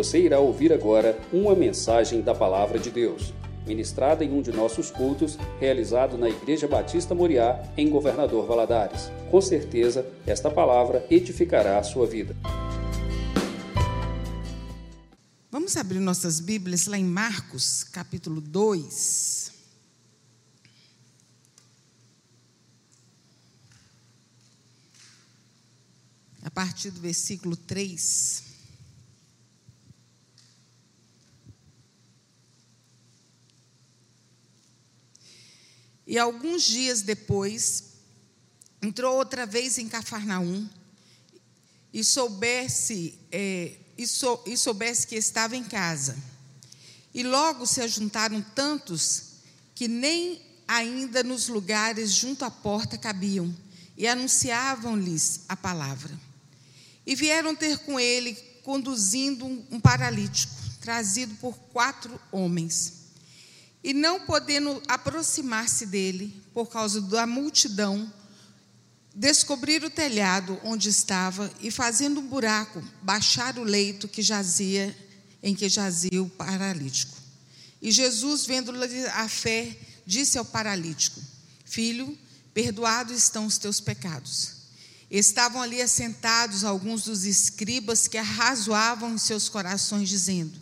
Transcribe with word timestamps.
Você 0.00 0.18
irá 0.18 0.40
ouvir 0.40 0.72
agora 0.72 1.20
uma 1.30 1.54
mensagem 1.54 2.22
da 2.22 2.34
Palavra 2.34 2.78
de 2.78 2.90
Deus, 2.90 3.34
ministrada 3.66 4.24
em 4.24 4.32
um 4.32 4.40
de 4.40 4.50
nossos 4.50 4.90
cultos, 4.90 5.36
realizado 5.60 6.16
na 6.16 6.26
Igreja 6.26 6.66
Batista 6.66 7.14
Moriá, 7.14 7.62
em 7.76 7.90
Governador 7.90 8.46
Valadares. 8.46 9.10
Com 9.30 9.42
certeza, 9.42 10.10
esta 10.26 10.50
palavra 10.50 11.06
edificará 11.10 11.78
a 11.78 11.82
sua 11.82 12.06
vida. 12.06 12.34
Vamos 15.50 15.76
abrir 15.76 16.00
nossas 16.00 16.40
Bíblias 16.40 16.86
lá 16.86 16.96
em 16.96 17.04
Marcos, 17.04 17.84
capítulo 17.84 18.40
2. 18.40 19.52
A 26.42 26.50
partir 26.50 26.90
do 26.90 27.00
versículo 27.02 27.54
3. 27.54 28.48
E 36.10 36.18
alguns 36.18 36.64
dias 36.64 37.02
depois, 37.02 37.84
entrou 38.82 39.16
outra 39.16 39.46
vez 39.46 39.78
em 39.78 39.88
Cafarnaum 39.88 40.68
e 41.94 42.02
soubesse, 42.02 43.16
é, 43.30 43.76
e, 43.96 44.08
sou, 44.08 44.42
e 44.44 44.56
soubesse 44.56 45.06
que 45.06 45.14
estava 45.14 45.56
em 45.56 45.62
casa. 45.62 46.18
E 47.14 47.22
logo 47.22 47.64
se 47.64 47.80
ajuntaram 47.80 48.42
tantos 48.42 49.22
que 49.72 49.86
nem 49.86 50.42
ainda 50.66 51.22
nos 51.22 51.46
lugares 51.46 52.10
junto 52.10 52.44
à 52.44 52.50
porta 52.50 52.98
cabiam, 52.98 53.54
e 53.96 54.08
anunciavam-lhes 54.08 55.42
a 55.48 55.56
palavra. 55.56 56.18
E 57.06 57.14
vieram 57.14 57.54
ter 57.54 57.78
com 57.78 58.00
ele, 58.00 58.34
conduzindo 58.64 59.46
um 59.46 59.78
paralítico, 59.78 60.52
trazido 60.80 61.36
por 61.36 61.56
quatro 61.72 62.20
homens. 62.32 62.99
E 63.82 63.94
não 63.94 64.20
podendo 64.20 64.82
aproximar-se 64.86 65.86
dele, 65.86 66.42
por 66.52 66.66
causa 66.66 67.00
da 67.00 67.26
multidão, 67.26 68.12
descobrir 69.14 69.82
o 69.84 69.90
telhado 69.90 70.60
onde 70.64 70.88
estava 70.88 71.50
e, 71.60 71.70
fazendo 71.70 72.20
um 72.20 72.26
buraco, 72.26 72.82
baixar 73.02 73.58
o 73.58 73.64
leito 73.64 74.06
que 74.06 74.22
jazia, 74.22 74.96
em 75.42 75.54
que 75.54 75.68
jazia 75.68 76.22
o 76.22 76.28
paralítico. 76.28 77.16
E 77.80 77.90
Jesus, 77.90 78.44
vendo-lhe 78.44 79.06
a 79.06 79.28
fé, 79.28 79.76
disse 80.06 80.36
ao 80.36 80.44
paralítico: 80.44 81.20
Filho, 81.64 82.16
perdoados 82.52 83.16
estão 83.16 83.46
os 83.46 83.56
teus 83.56 83.80
pecados. 83.80 84.60
Estavam 85.10 85.60
ali 85.60 85.80
assentados 85.82 86.62
alguns 86.62 87.04
dos 87.04 87.24
escribas 87.24 88.06
que 88.06 88.18
arrazoavam 88.18 89.14
em 89.14 89.18
seus 89.18 89.48
corações, 89.48 90.08
dizendo: 90.08 90.52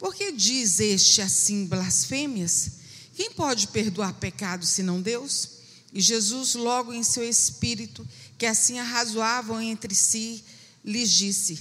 por 0.00 0.14
que 0.14 0.32
diz 0.32 0.80
este 0.80 1.20
assim 1.20 1.66
blasfêmias? 1.66 2.70
Quem 3.14 3.30
pode 3.32 3.68
perdoar 3.68 4.14
pecados 4.14 4.70
senão 4.70 5.02
Deus? 5.02 5.60
E 5.92 6.00
Jesus, 6.00 6.54
logo 6.54 6.90
em 6.90 7.02
seu 7.02 7.22
espírito, 7.22 8.08
que 8.38 8.46
assim 8.46 8.78
arrazoavam 8.78 9.60
entre 9.60 9.94
si, 9.94 10.42
lhes 10.82 11.10
disse: 11.10 11.60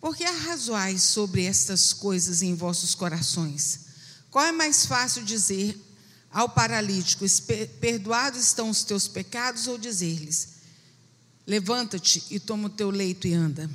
Por 0.00 0.16
que 0.16 0.22
arrazoais 0.22 1.02
sobre 1.02 1.42
estas 1.42 1.92
coisas 1.92 2.42
em 2.42 2.54
vossos 2.54 2.94
corações? 2.94 3.80
Qual 4.30 4.46
é 4.46 4.52
mais 4.52 4.86
fácil 4.86 5.24
dizer 5.24 5.76
ao 6.30 6.48
paralítico: 6.48 7.24
Perdoados 7.80 8.40
estão 8.40 8.70
os 8.70 8.84
teus 8.84 9.08
pecados, 9.08 9.66
ou 9.66 9.76
dizer-lhes: 9.76 10.50
Levanta-te 11.44 12.22
e 12.30 12.38
toma 12.38 12.68
o 12.68 12.70
teu 12.70 12.88
leito 12.88 13.26
e 13.26 13.34
anda? 13.34 13.68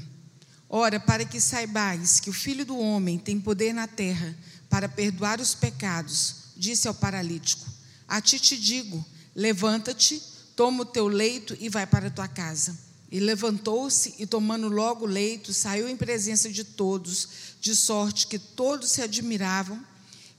Ora, 0.69 0.99
para 0.99 1.25
que 1.25 1.39
saibais 1.39 2.19
que 2.19 2.29
o 2.29 2.33
Filho 2.33 2.65
do 2.65 2.77
Homem 2.77 3.17
tem 3.17 3.39
poder 3.39 3.73
na 3.73 3.87
terra 3.87 4.35
para 4.69 4.89
perdoar 4.89 5.39
os 5.39 5.53
pecados, 5.53 6.35
disse 6.57 6.87
ao 6.87 6.93
paralítico: 6.93 7.65
A 8.07 8.19
ti 8.19 8.39
te 8.39 8.57
digo, 8.57 9.05
levanta-te, 9.35 10.21
toma 10.55 10.81
o 10.81 10.85
teu 10.85 11.07
leito 11.07 11.55
e 11.59 11.69
vai 11.69 11.85
para 11.85 12.07
a 12.07 12.11
tua 12.11 12.27
casa. 12.27 12.77
E 13.11 13.19
levantou-se 13.19 14.15
e, 14.17 14.25
tomando 14.25 14.67
logo 14.67 15.05
o 15.05 15.07
leito, 15.07 15.53
saiu 15.53 15.87
em 15.87 15.95
presença 15.95 16.49
de 16.49 16.63
todos, 16.63 17.29
de 17.61 17.75
sorte 17.75 18.27
que 18.27 18.39
todos 18.39 18.91
se 18.91 19.01
admiravam 19.01 19.79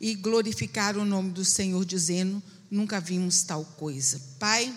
e 0.01 0.15
glorificaram 0.15 1.03
o 1.03 1.07
nome 1.07 1.31
do 1.31 1.45
Senhor, 1.45 1.85
dizendo: 1.85 2.43
Nunca 2.71 3.01
vimos 3.01 3.43
tal 3.43 3.65
coisa. 3.65 4.21
Pai, 4.39 4.75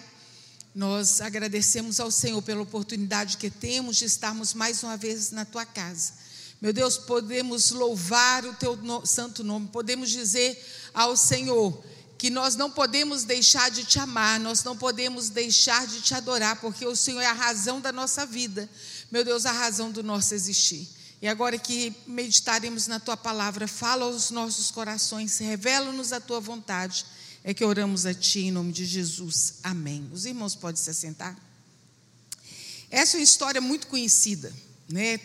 nós 0.79 1.19
agradecemos 1.19 1.99
ao 1.99 2.09
Senhor 2.09 2.41
pela 2.41 2.61
oportunidade 2.61 3.35
que 3.35 3.49
temos 3.49 3.97
de 3.97 4.05
estarmos 4.05 4.53
mais 4.53 4.81
uma 4.81 4.95
vez 4.95 5.29
na 5.29 5.43
tua 5.43 5.65
casa. 5.65 6.13
Meu 6.61 6.71
Deus, 6.71 6.97
podemos 6.97 7.71
louvar 7.71 8.45
o 8.45 8.53
teu 8.53 8.79
santo 9.05 9.43
nome, 9.43 9.67
podemos 9.67 10.09
dizer 10.09 10.57
ao 10.93 11.17
Senhor 11.17 11.83
que 12.17 12.29
nós 12.29 12.55
não 12.55 12.71
podemos 12.71 13.25
deixar 13.25 13.69
de 13.69 13.83
te 13.83 13.99
amar, 13.99 14.39
nós 14.39 14.63
não 14.63 14.77
podemos 14.77 15.27
deixar 15.27 15.85
de 15.85 15.99
te 15.99 16.13
adorar, 16.13 16.61
porque 16.61 16.85
o 16.85 16.95
Senhor 16.95 17.19
é 17.19 17.25
a 17.25 17.33
razão 17.33 17.81
da 17.81 17.91
nossa 17.91 18.25
vida, 18.25 18.69
meu 19.11 19.25
Deus, 19.25 19.45
a 19.45 19.51
razão 19.51 19.91
do 19.91 20.01
nosso 20.01 20.33
existir. 20.33 20.87
E 21.21 21.27
agora 21.27 21.57
que 21.57 21.93
meditaremos 22.07 22.87
na 22.87 23.01
tua 23.01 23.17
palavra, 23.17 23.67
fala 23.67 24.05
aos 24.05 24.31
nossos 24.31 24.71
corações, 24.71 25.39
revela-nos 25.39 26.13
a 26.13 26.21
tua 26.21 26.39
vontade 26.39 27.05
é 27.43 27.53
que 27.53 27.63
oramos 27.63 28.05
a 28.05 28.13
Ti 28.13 28.39
em 28.41 28.51
nome 28.51 28.71
de 28.71 28.85
Jesus. 28.85 29.55
Amém. 29.63 30.09
Os 30.11 30.25
irmãos 30.25 30.55
podem 30.55 30.81
se 30.81 30.89
assentar. 30.89 31.37
Essa 32.89 33.17
é 33.17 33.19
uma 33.19 33.23
história 33.23 33.61
muito 33.61 33.87
conhecida, 33.87 34.53
né? 34.89 35.19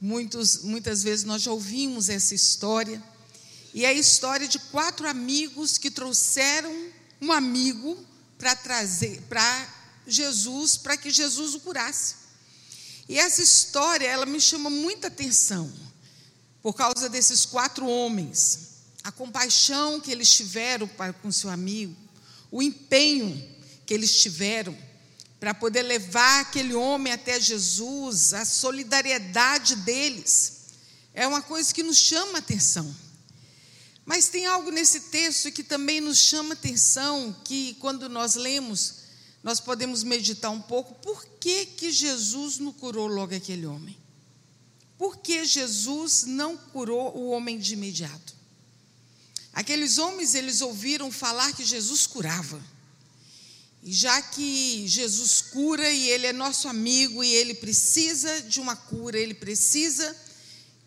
Muitos, 0.00 0.62
muitas 0.62 1.02
vezes 1.02 1.24
nós 1.24 1.42
já 1.42 1.52
ouvimos 1.52 2.08
essa 2.08 2.34
história. 2.34 3.02
E 3.74 3.84
é 3.84 3.88
a 3.88 3.92
história 3.92 4.48
de 4.48 4.58
quatro 4.58 5.08
amigos 5.08 5.78
que 5.78 5.90
trouxeram 5.90 6.74
um 7.20 7.30
amigo 7.30 7.98
para 8.38 8.56
trazer 8.56 9.20
para 9.28 9.74
Jesus, 10.06 10.76
para 10.76 10.96
que 10.96 11.10
Jesus 11.10 11.54
o 11.54 11.60
curasse. 11.60 12.16
E 13.08 13.18
essa 13.18 13.42
história, 13.42 14.06
ela 14.06 14.26
me 14.26 14.40
chama 14.40 14.70
muita 14.70 15.08
atenção, 15.08 15.72
por 16.62 16.74
causa 16.74 17.08
desses 17.08 17.44
quatro 17.44 17.86
homens 17.86 18.68
a 19.08 19.12
compaixão 19.12 19.98
que 19.98 20.10
eles 20.10 20.30
tiveram 20.30 20.86
com 21.22 21.32
seu 21.32 21.48
amigo, 21.48 21.96
o 22.50 22.62
empenho 22.62 23.42
que 23.86 23.94
eles 23.94 24.20
tiveram 24.20 24.76
para 25.40 25.54
poder 25.54 25.80
levar 25.80 26.42
aquele 26.42 26.74
homem 26.74 27.10
até 27.10 27.40
Jesus, 27.40 28.34
a 28.34 28.44
solidariedade 28.44 29.76
deles, 29.76 30.58
é 31.14 31.26
uma 31.26 31.40
coisa 31.40 31.72
que 31.72 31.82
nos 31.82 31.96
chama 31.96 32.36
atenção. 32.36 32.94
Mas 34.04 34.28
tem 34.28 34.44
algo 34.44 34.70
nesse 34.70 35.00
texto 35.00 35.50
que 35.50 35.62
também 35.62 36.02
nos 36.02 36.18
chama 36.18 36.52
atenção, 36.52 37.34
que 37.44 37.78
quando 37.80 38.10
nós 38.10 38.34
lemos, 38.34 38.96
nós 39.42 39.58
podemos 39.58 40.02
meditar 40.02 40.50
um 40.50 40.60
pouco, 40.60 40.94
por 40.96 41.24
que, 41.40 41.64
que 41.64 41.90
Jesus 41.90 42.58
não 42.58 42.74
curou 42.74 43.06
logo 43.06 43.34
aquele 43.34 43.64
homem? 43.64 43.96
Por 44.98 45.16
que 45.16 45.46
Jesus 45.46 46.24
não 46.24 46.58
curou 46.58 47.16
o 47.16 47.30
homem 47.30 47.58
de 47.58 47.72
imediato? 47.72 48.37
Aqueles 49.58 49.98
homens, 49.98 50.36
eles 50.36 50.60
ouviram 50.60 51.10
falar 51.10 51.52
que 51.52 51.64
Jesus 51.64 52.06
curava. 52.06 52.62
E 53.82 53.92
já 53.92 54.22
que 54.22 54.86
Jesus 54.86 55.42
cura 55.42 55.90
e 55.90 56.10
ele 56.10 56.28
é 56.28 56.32
nosso 56.32 56.68
amigo 56.68 57.24
e 57.24 57.34
ele 57.34 57.54
precisa 57.54 58.40
de 58.42 58.60
uma 58.60 58.76
cura, 58.76 59.18
ele 59.18 59.34
precisa 59.34 60.16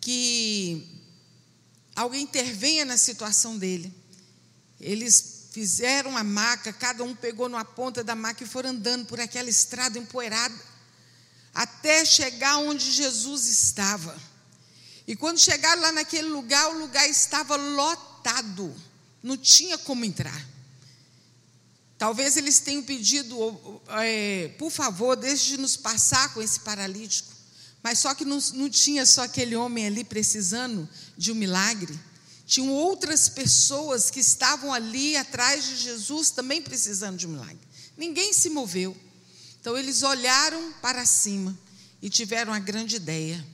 que 0.00 0.88
alguém 1.94 2.22
intervenha 2.22 2.86
na 2.86 2.96
situação 2.96 3.58
dele. 3.58 3.92
Eles 4.80 5.48
fizeram 5.52 6.16
a 6.16 6.24
maca, 6.24 6.72
cada 6.72 7.04
um 7.04 7.14
pegou 7.14 7.50
numa 7.50 7.66
ponta 7.66 8.02
da 8.02 8.14
maca 8.14 8.42
e 8.42 8.48
foram 8.48 8.70
andando 8.70 9.04
por 9.04 9.20
aquela 9.20 9.50
estrada 9.50 9.98
empoeirada, 9.98 10.58
até 11.52 12.06
chegar 12.06 12.56
onde 12.56 12.90
Jesus 12.90 13.48
estava. 13.48 14.18
E 15.06 15.14
quando 15.14 15.38
chegaram 15.38 15.82
lá 15.82 15.92
naquele 15.92 16.28
lugar, 16.28 16.70
o 16.70 16.78
lugar 16.78 17.06
estava 17.06 17.54
lotado 17.56 18.11
lotado, 18.22 18.72
não 19.22 19.36
tinha 19.36 19.76
como 19.76 20.04
entrar. 20.04 20.48
Talvez 21.98 22.36
eles 22.36 22.60
tenham 22.60 22.82
pedido, 22.82 23.80
é, 23.88 24.48
por 24.58 24.70
favor, 24.70 25.16
deixe 25.16 25.50
de 25.50 25.56
nos 25.58 25.76
passar 25.76 26.32
com 26.32 26.40
esse 26.40 26.60
paralítico. 26.60 27.30
Mas 27.82 27.98
só 27.98 28.14
que 28.14 28.24
não, 28.24 28.38
não 28.54 28.70
tinha 28.70 29.04
só 29.04 29.22
aquele 29.22 29.56
homem 29.56 29.86
ali 29.86 30.04
precisando 30.04 30.88
de 31.16 31.32
um 31.32 31.34
milagre. 31.34 31.98
Tinham 32.46 32.70
outras 32.70 33.28
pessoas 33.28 34.10
que 34.10 34.20
estavam 34.20 34.72
ali 34.72 35.16
atrás 35.16 35.64
de 35.64 35.76
Jesus 35.76 36.30
também 36.30 36.62
precisando 36.62 37.16
de 37.16 37.26
um 37.26 37.30
milagre. 37.30 37.60
Ninguém 37.96 38.32
se 38.32 38.50
moveu. 38.50 38.96
Então 39.60 39.76
eles 39.76 40.02
olharam 40.02 40.72
para 40.80 41.04
cima 41.06 41.56
e 42.00 42.10
tiveram 42.10 42.52
a 42.52 42.58
grande 42.58 42.96
ideia. 42.96 43.44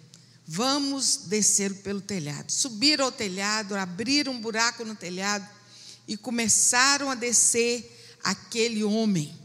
Vamos 0.49 1.27
descer 1.27 1.75
pelo 1.83 2.01
telhado. 2.01 2.51
Subiram 2.51 3.05
ao 3.05 3.13
telhado, 3.13 3.77
abriram 3.77 4.33
um 4.33 4.41
buraco 4.41 4.85
no 4.85 4.95
telhado 4.95 5.47
e 6.09 6.17
começaram 6.17 7.11
a 7.11 7.15
descer 7.15 8.19
aquele 8.25 8.83
homem. 8.83 9.39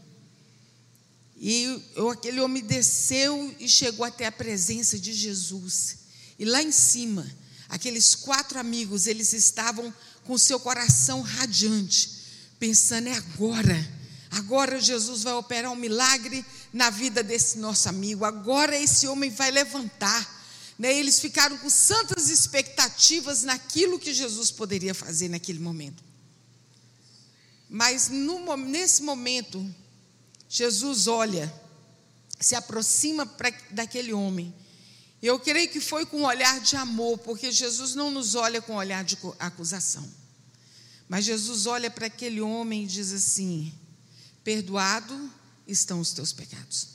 E 1.38 1.84
aquele 2.10 2.40
homem 2.40 2.64
desceu 2.64 3.54
e 3.60 3.68
chegou 3.68 4.06
até 4.06 4.26
a 4.26 4.32
presença 4.32 4.98
de 4.98 5.12
Jesus. 5.12 5.98
E 6.40 6.46
lá 6.46 6.64
em 6.64 6.72
cima, 6.72 7.30
Aqueles 7.74 8.14
quatro 8.14 8.60
amigos, 8.60 9.08
eles 9.08 9.34
estavam 9.34 9.92
com 10.26 10.38
seu 10.38 10.60
coração 10.60 11.22
radiante, 11.22 12.08
pensando: 12.60 13.08
é 13.08 13.14
agora, 13.14 13.92
agora 14.30 14.80
Jesus 14.80 15.24
vai 15.24 15.34
operar 15.34 15.72
um 15.72 15.76
milagre 15.76 16.46
na 16.72 16.92
vida 16.92 17.24
desse 17.24 17.58
nosso 17.58 17.90
amigo, 17.90 18.26
agora 18.26 18.78
esse 18.78 19.08
homem 19.08 19.32
vai 19.32 19.50
levantar. 19.50 20.43
Né? 20.78 20.94
Eles 20.98 21.20
ficaram 21.20 21.58
com 21.58 21.70
santas 21.70 22.30
expectativas 22.30 23.44
naquilo 23.44 24.00
que 24.00 24.14
Jesus 24.14 24.52
poderia 24.52 24.94
fazer 24.94 25.30
naquele 25.30 25.60
momento. 25.60 26.04
Mas 27.70 28.10
no, 28.10 28.56
nesse 28.58 29.02
momento, 29.02 29.66
Jesus 30.50 31.08
olha, 31.08 31.52
se 32.40 32.56
aproxima 32.56 33.26
pra, 33.26 33.52
daquele 33.72 34.14
homem. 34.14 34.54
Eu 35.22 35.40
creio 35.40 35.70
que 35.70 35.80
foi 35.80 36.06
com 36.06 36.20
um 36.20 36.26
olhar 36.26 36.60
de 36.60 36.76
amor, 36.76 37.18
porque 37.20 37.52
Jesus 37.52 37.96
não 37.96 38.12
nos 38.12 38.36
olha 38.36 38.62
com 38.62 38.74
um 38.74 38.78
olhar 38.78 39.04
de 39.04 39.18
acusação. 39.40 40.08
Mas 41.08 41.26
Jesus 41.26 41.66
olha 41.66 41.90
para 41.90 42.08
aquele 42.08 42.42
homem 42.42 42.84
e 42.84 42.88
diz 42.88 43.12
assim: 43.12 43.74
Perdoado 44.44 45.32
estão 45.66 46.00
os 46.00 46.12
teus 46.12 46.34
pecados. 46.34 46.90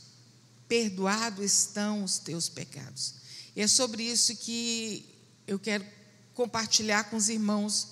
Perdoado 0.68 1.42
estão 1.42 2.04
os 2.04 2.18
teus 2.18 2.48
pecados. 2.48 3.14
E 3.58 3.60
é 3.60 3.66
sobre 3.66 4.04
isso 4.04 4.36
que 4.36 5.04
eu 5.44 5.58
quero 5.58 5.84
compartilhar 6.32 7.10
com 7.10 7.16
os 7.16 7.28
irmãos 7.28 7.88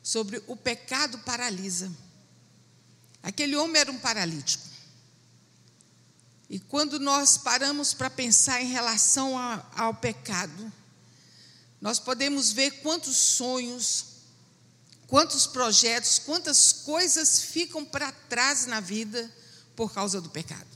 sobre 0.00 0.40
o 0.46 0.54
pecado 0.54 1.18
paralisa. 1.18 1.90
Aquele 3.20 3.56
homem 3.56 3.80
era 3.80 3.90
um 3.90 3.98
paralítico. 3.98 4.62
E 6.48 6.60
quando 6.60 7.00
nós 7.00 7.36
paramos 7.36 7.92
para 7.92 8.08
pensar 8.08 8.62
em 8.62 8.68
relação 8.68 9.36
a, 9.36 9.66
ao 9.74 9.92
pecado, 9.92 10.72
nós 11.80 11.98
podemos 11.98 12.52
ver 12.52 12.70
quantos 12.82 13.16
sonhos, 13.16 14.04
quantos 15.08 15.48
projetos, 15.48 16.20
quantas 16.20 16.70
coisas 16.70 17.42
ficam 17.42 17.84
para 17.84 18.12
trás 18.12 18.66
na 18.66 18.78
vida 18.78 19.28
por 19.74 19.92
causa 19.92 20.20
do 20.20 20.30
pecado. 20.30 20.70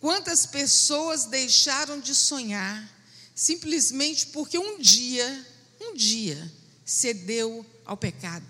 Quantas 0.00 0.44
pessoas 0.44 1.24
deixaram 1.24 1.98
de 1.98 2.14
sonhar 2.14 2.94
simplesmente 3.36 4.28
porque 4.28 4.58
um 4.58 4.78
dia, 4.78 5.46
um 5.78 5.94
dia, 5.94 6.50
cedeu 6.86 7.64
ao 7.84 7.94
pecado. 7.94 8.46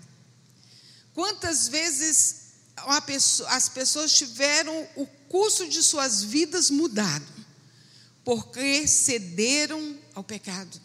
Quantas 1.13 1.67
vezes 1.67 2.47
pessoa, 3.05 3.49
as 3.49 3.67
pessoas 3.67 4.13
tiveram 4.13 4.87
o 4.95 5.05
curso 5.27 5.67
de 5.67 5.83
suas 5.83 6.23
vidas 6.23 6.69
mudado, 6.69 7.25
porque 8.23 8.87
cederam 8.87 9.97
ao 10.15 10.23
pecado. 10.23 10.79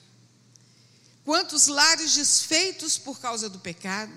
Quantos 1.25 1.69
lares 1.69 2.15
desfeitos 2.15 2.99
por 2.99 3.21
causa 3.21 3.49
do 3.49 3.61
pecado. 3.61 4.13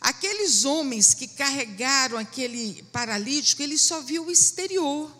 Aqueles 0.00 0.64
homens 0.64 1.14
que 1.14 1.26
carregaram 1.26 2.18
aquele 2.18 2.82
paralítico, 2.92 3.62
eles 3.62 3.80
só 3.80 4.02
viu 4.02 4.26
o 4.26 4.30
exterior. 4.30 5.10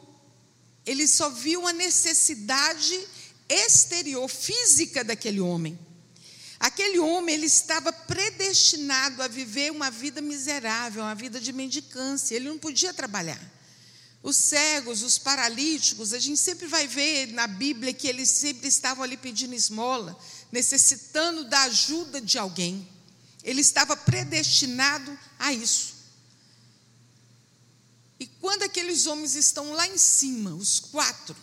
Eles 0.85 1.11
só 1.11 1.31
viu 1.31 1.67
a 1.67 1.73
necessidade 1.73 3.07
exterior, 3.49 4.29
física 4.29 5.03
daquele 5.03 5.41
homem. 5.41 5.79
Aquele 6.61 6.99
homem 6.99 7.35
ele 7.35 7.47
estava 7.47 7.93
predestinado 7.93 9.23
a 9.23 9.29
viver 9.29 9.71
uma 9.71 9.91
vida 9.91 10.21
miserável, 10.21 11.03
uma 11.03 11.15
vida 11.15 11.41
de 11.41 11.53
mendicância. 11.53 12.35
Ele 12.35 12.49
não 12.49 12.59
podia 12.59 12.93
trabalhar. 12.93 13.41
Os 14.23 14.37
cegos, 14.37 15.03
os 15.03 15.17
paralíticos, 15.17 16.13
a 16.13 16.19
gente 16.19 16.41
sempre 16.41 16.67
vai 16.67 16.89
ver 16.89 17.29
na 17.29 17.47
Bíblia 17.47 17.95
que 17.95 18.09
eles 18.09 18.29
sempre 18.29 18.67
estavam 18.67 19.05
ali 19.05 19.17
pedindo 19.17 19.55
esmola, 19.55 20.19
necessitando 20.51 21.45
da 21.45 21.63
ajuda 21.63 22.21
de 22.21 22.37
alguém. 22.37 22.89
Ele 23.45 23.61
estava 23.61 23.97
predestinado 23.97 25.17
a 25.39 25.53
isso. 25.53 25.95
E 28.19 28.27
quando 28.27 28.65
aqueles 28.65 29.07
homens 29.07 29.37
estão 29.37 29.73
lá 29.73 29.87
em 29.87 29.97
cima, 29.97 30.51
os 30.51 30.81
quatro, 30.81 31.37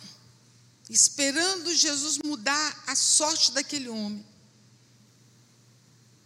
esperando 0.88 1.74
Jesus 1.74 2.18
mudar 2.18 2.84
a 2.86 2.94
sorte 2.94 3.52
daquele 3.52 3.88
homem, 3.88 4.24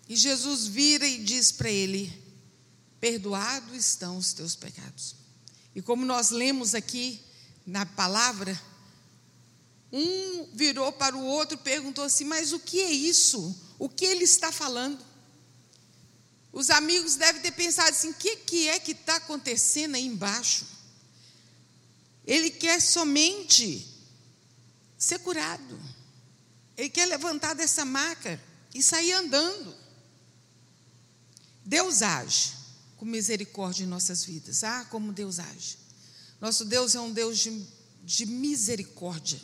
e 0.09 0.17
Jesus 0.17 0.67
vira 0.67 1.07
e 1.07 1.23
diz 1.23 1.53
para 1.53 1.71
ele: 1.71 2.12
Perdoados 3.01 3.77
estão 3.77 4.19
os 4.19 4.33
teus 4.33 4.57
pecados. 4.57 5.15
E 5.75 5.81
como 5.81 6.05
nós 6.05 6.31
lemos 6.31 6.75
aqui 6.75 7.21
na 7.65 7.87
palavra, 7.87 8.61
um 9.93 10.49
virou 10.53 10.93
para 10.93 11.17
o 11.17 11.25
outro 11.25 11.57
e 11.57 11.62
perguntou 11.62 12.05
assim: 12.05 12.25
Mas 12.25 12.53
o 12.53 12.59
que 12.59 12.81
é 12.81 12.91
isso? 12.91 13.57
O 13.79 13.89
que 13.89 14.05
ele 14.05 14.25
está 14.25 14.51
falando? 14.51 15.11
Os 16.53 16.71
amigos 16.71 17.15
devem 17.15 17.41
ter 17.41 17.53
pensado 17.53 17.91
assim: 17.91 18.11
o 18.11 18.15
que, 18.15 18.37
que 18.37 18.69
é 18.69 18.79
que 18.79 18.93
está 18.93 19.17
acontecendo 19.17 19.95
aí 19.95 20.05
embaixo? 20.05 20.67
Ele 22.27 22.51
quer 22.51 22.81
somente 22.81 23.90
ser 25.00 25.19
curado. 25.20 25.81
Ele 26.76 26.91
quer 26.91 27.06
levantar 27.06 27.55
dessa 27.55 27.85
maca 27.87 28.38
e 28.75 28.82
sair 28.82 29.12
andando. 29.12 29.75
Deus 31.64 32.02
age 32.02 32.52
com 32.99 33.06
misericórdia 33.06 33.85
em 33.85 33.87
nossas 33.87 34.25
vidas. 34.25 34.62
Ah, 34.62 34.85
como 34.91 35.11
Deus 35.12 35.38
age. 35.38 35.79
Nosso 36.38 36.67
Deus 36.67 36.94
é 36.94 37.00
um 37.00 37.12
Deus 37.12 37.38
de, 37.38 37.67
de 38.05 38.26
misericórdia. 38.26 39.41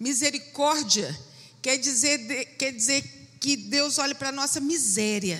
Misericórdia 0.00 1.18
quer 1.60 1.76
dizer, 1.76 2.56
quer 2.56 2.72
dizer 2.72 3.02
que 3.40 3.56
Deus 3.56 3.98
olha 3.98 4.14
para 4.14 4.30
a 4.30 4.32
nossa 4.32 4.58
miséria. 4.58 5.38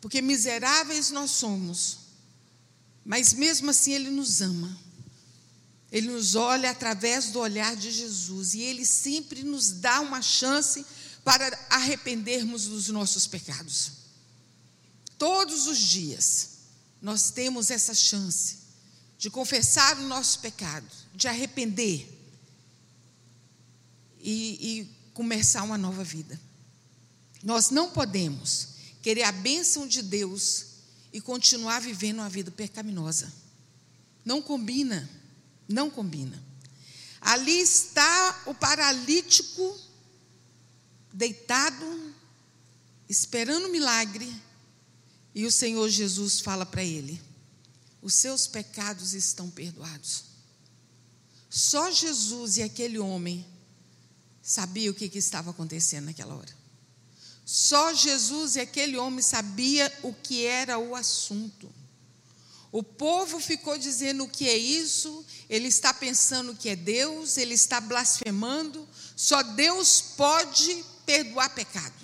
Porque 0.00 0.22
miseráveis 0.22 1.10
nós 1.10 1.32
somos. 1.32 1.98
Mas 3.04 3.32
mesmo 3.32 3.70
assim 3.70 3.92
Ele 3.92 4.10
nos 4.10 4.40
ama. 4.40 4.78
Ele 5.90 6.08
nos 6.08 6.34
olha 6.34 6.70
através 6.70 7.30
do 7.30 7.40
olhar 7.40 7.74
de 7.74 7.90
Jesus. 7.90 8.54
E 8.54 8.60
Ele 8.60 8.84
sempre 8.84 9.42
nos 9.42 9.72
dá 9.72 10.00
uma 10.00 10.22
chance 10.22 10.84
para 11.24 11.58
arrependermos 11.68 12.66
dos 12.66 12.88
nossos 12.88 13.26
pecados. 13.26 13.92
Todos 15.18 15.66
os 15.66 15.78
dias, 15.78 16.48
nós 17.02 17.30
temos 17.30 17.70
essa 17.70 17.94
chance 17.94 18.58
de 19.18 19.28
confessar 19.28 19.98
o 19.98 20.06
nosso 20.06 20.38
pecado, 20.38 20.86
de 21.14 21.28
arrepender 21.28 22.08
e, 24.18 24.80
e 24.80 24.90
começar 25.12 25.62
uma 25.62 25.76
nova 25.76 26.02
vida. 26.02 26.40
Nós 27.42 27.70
não 27.70 27.90
podemos 27.90 28.68
querer 29.02 29.24
a 29.24 29.32
bênção 29.32 29.86
de 29.86 30.02
Deus 30.02 30.66
e 31.12 31.20
continuar 31.20 31.80
vivendo 31.80 32.18
uma 32.18 32.28
vida 32.28 32.50
pecaminosa. 32.50 33.32
Não 34.24 34.40
combina, 34.40 35.08
não 35.70 35.90
combina. 35.90 36.42
Ali 37.20 37.60
está 37.60 38.42
o 38.46 38.54
paralítico 38.54 39.78
deitado, 41.12 42.14
esperando 43.08 43.68
milagre, 43.68 44.30
e 45.34 45.46
o 45.46 45.52
Senhor 45.52 45.88
Jesus 45.88 46.40
fala 46.40 46.66
para 46.66 46.82
ele: 46.82 47.20
os 48.02 48.14
seus 48.14 48.46
pecados 48.46 49.14
estão 49.14 49.50
perdoados. 49.50 50.24
Só 51.48 51.90
Jesus 51.90 52.56
e 52.56 52.62
aquele 52.62 52.98
homem 52.98 53.44
sabia 54.42 54.90
o 54.90 54.94
que, 54.94 55.08
que 55.08 55.18
estava 55.18 55.50
acontecendo 55.50 56.06
naquela 56.06 56.34
hora. 56.34 56.60
Só 57.44 57.92
Jesus 57.92 58.54
e 58.54 58.60
aquele 58.60 58.96
homem 58.96 59.20
sabia 59.20 59.92
o 60.02 60.14
que 60.14 60.46
era 60.46 60.78
o 60.78 60.94
assunto. 60.94 61.72
O 62.72 62.82
povo 62.84 63.40
ficou 63.40 63.76
dizendo 63.76 64.24
o 64.24 64.28
que 64.28 64.48
é 64.48 64.56
isso, 64.56 65.24
ele 65.48 65.66
está 65.66 65.92
pensando 65.92 66.54
que 66.54 66.68
é 66.68 66.76
Deus, 66.76 67.36
ele 67.36 67.54
está 67.54 67.80
blasfemando, 67.80 68.88
só 69.16 69.42
Deus 69.42 70.00
pode 70.00 70.84
perdoar 71.04 71.50
pecado. 71.50 71.94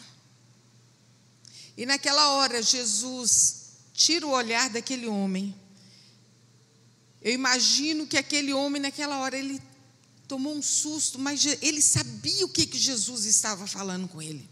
E 1.76 1.86
naquela 1.86 2.32
hora, 2.32 2.60
Jesus 2.62 3.66
tira 3.92 4.26
o 4.26 4.30
olhar 4.30 4.68
daquele 4.68 5.06
homem. 5.06 5.54
Eu 7.22 7.32
imagino 7.32 8.06
que 8.06 8.16
aquele 8.16 8.52
homem, 8.52 8.82
naquela 8.82 9.20
hora, 9.20 9.38
ele 9.38 9.62
tomou 10.26 10.52
um 10.52 10.62
susto, 10.62 11.16
mas 11.16 11.44
ele 11.62 11.80
sabia 11.80 12.44
o 12.44 12.48
que, 12.48 12.66
que 12.66 12.78
Jesus 12.78 13.24
estava 13.24 13.68
falando 13.68 14.08
com 14.08 14.20
ele. 14.20 14.48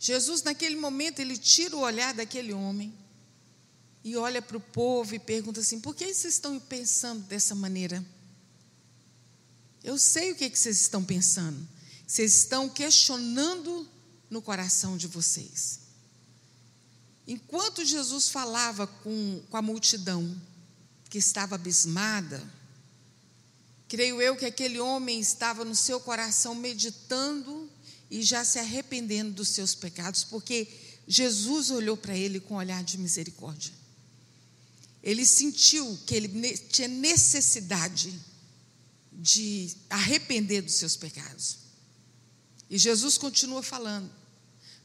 Jesus, 0.00 0.42
naquele 0.42 0.76
momento, 0.76 1.18
ele 1.18 1.36
tira 1.36 1.76
o 1.76 1.80
olhar 1.80 2.14
daquele 2.14 2.54
homem 2.54 2.94
e 4.08 4.16
olha 4.16 4.40
para 4.40 4.56
o 4.56 4.60
povo 4.60 5.16
e 5.16 5.18
pergunta 5.18 5.58
assim: 5.58 5.80
por 5.80 5.92
que 5.92 6.04
vocês 6.04 6.34
estão 6.34 6.60
pensando 6.60 7.24
dessa 7.24 7.56
maneira? 7.56 8.04
Eu 9.82 9.98
sei 9.98 10.30
o 10.30 10.36
que, 10.36 10.48
que 10.48 10.56
vocês 10.56 10.80
estão 10.80 11.02
pensando. 11.02 11.66
Vocês 12.06 12.36
estão 12.36 12.68
questionando 12.68 13.88
no 14.30 14.40
coração 14.40 14.96
de 14.96 15.08
vocês. 15.08 15.80
Enquanto 17.26 17.84
Jesus 17.84 18.28
falava 18.28 18.86
com, 18.86 19.42
com 19.50 19.56
a 19.56 19.62
multidão 19.62 20.40
que 21.10 21.18
estava 21.18 21.56
abismada, 21.56 22.40
Creio 23.88 24.20
eu 24.20 24.36
que 24.36 24.44
aquele 24.44 24.80
homem 24.80 25.20
estava 25.20 25.64
no 25.64 25.76
seu 25.76 26.00
coração 26.00 26.54
meditando 26.54 27.70
e 28.10 28.22
já 28.22 28.44
se 28.44 28.58
arrependendo 28.58 29.32
dos 29.32 29.48
seus 29.48 29.74
pecados, 29.74 30.24
porque 30.24 30.68
Jesus 31.06 31.70
olhou 31.70 31.96
para 31.96 32.16
ele 32.16 32.40
com 32.40 32.54
um 32.54 32.56
olhar 32.56 32.82
de 32.82 32.98
misericórdia. 32.98 33.85
Ele 35.06 35.24
sentiu 35.24 35.96
que 36.04 36.16
ele 36.16 36.58
tinha 36.58 36.88
necessidade 36.88 38.12
de 39.12 39.72
arrepender 39.88 40.62
dos 40.62 40.74
seus 40.74 40.96
pecados. 40.96 41.58
E 42.68 42.76
Jesus 42.76 43.16
continua 43.16 43.62
falando: 43.62 44.10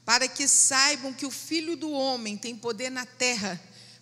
para 0.05 0.27
que 0.27 0.47
saibam 0.47 1.11
que 1.11 1.25
o 1.25 1.31
Filho 1.31 1.75
do 1.75 1.89
Homem 1.89 2.37
tem 2.37 2.55
poder 2.55 2.91
na 2.91 3.03
terra 3.03 3.59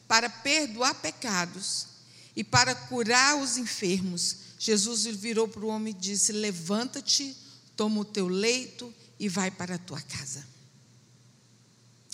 para 0.10 0.30
perdoar 0.30 0.94
pecados 0.96 1.88
e 2.36 2.44
para 2.44 2.76
curar 2.76 3.38
os 3.38 3.56
enfermos. 3.56 4.36
Jesus 4.60 5.06
virou 5.06 5.48
para 5.48 5.64
o 5.64 5.70
homem 5.70 5.94
e 5.94 5.98
disse: 5.98 6.34
Levanta-te, 6.34 7.34
toma 7.78 8.02
o 8.02 8.06
teu 8.06 8.28
leito 8.28 8.94
e 9.18 9.30
vai 9.30 9.50
para 9.50 9.76
a 9.76 9.80
tua 9.80 10.02
casa. 10.02 10.46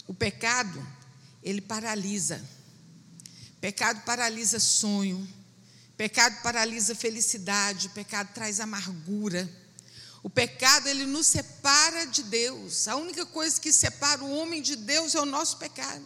O 0.06 0.14
pecado, 0.14 0.80
ele 1.42 1.60
paralisa. 1.60 2.40
Pecado 3.62 4.02
paralisa 4.04 4.60
sonho. 4.60 5.28
Pecado 5.98 6.42
paralisa 6.42 6.94
felicidade. 6.94 7.90
Pecado 7.90 8.34
traz 8.34 8.60
amargura. 8.60 9.50
O 10.24 10.30
pecado, 10.30 10.88
ele 10.88 11.06
nos 11.06 11.28
separa 11.28 12.06
de 12.06 12.24
Deus. 12.24 12.88
A 12.88 12.96
única 12.96 13.26
coisa 13.28 13.62
que 13.62 13.72
separa 13.72 14.24
o 14.24 14.32
homem 14.36 14.62
de 14.62 14.76
Deus 14.76 15.14
é 15.14 15.20
o 15.20 15.26
nosso 15.26 15.58
pecado. 15.58 16.04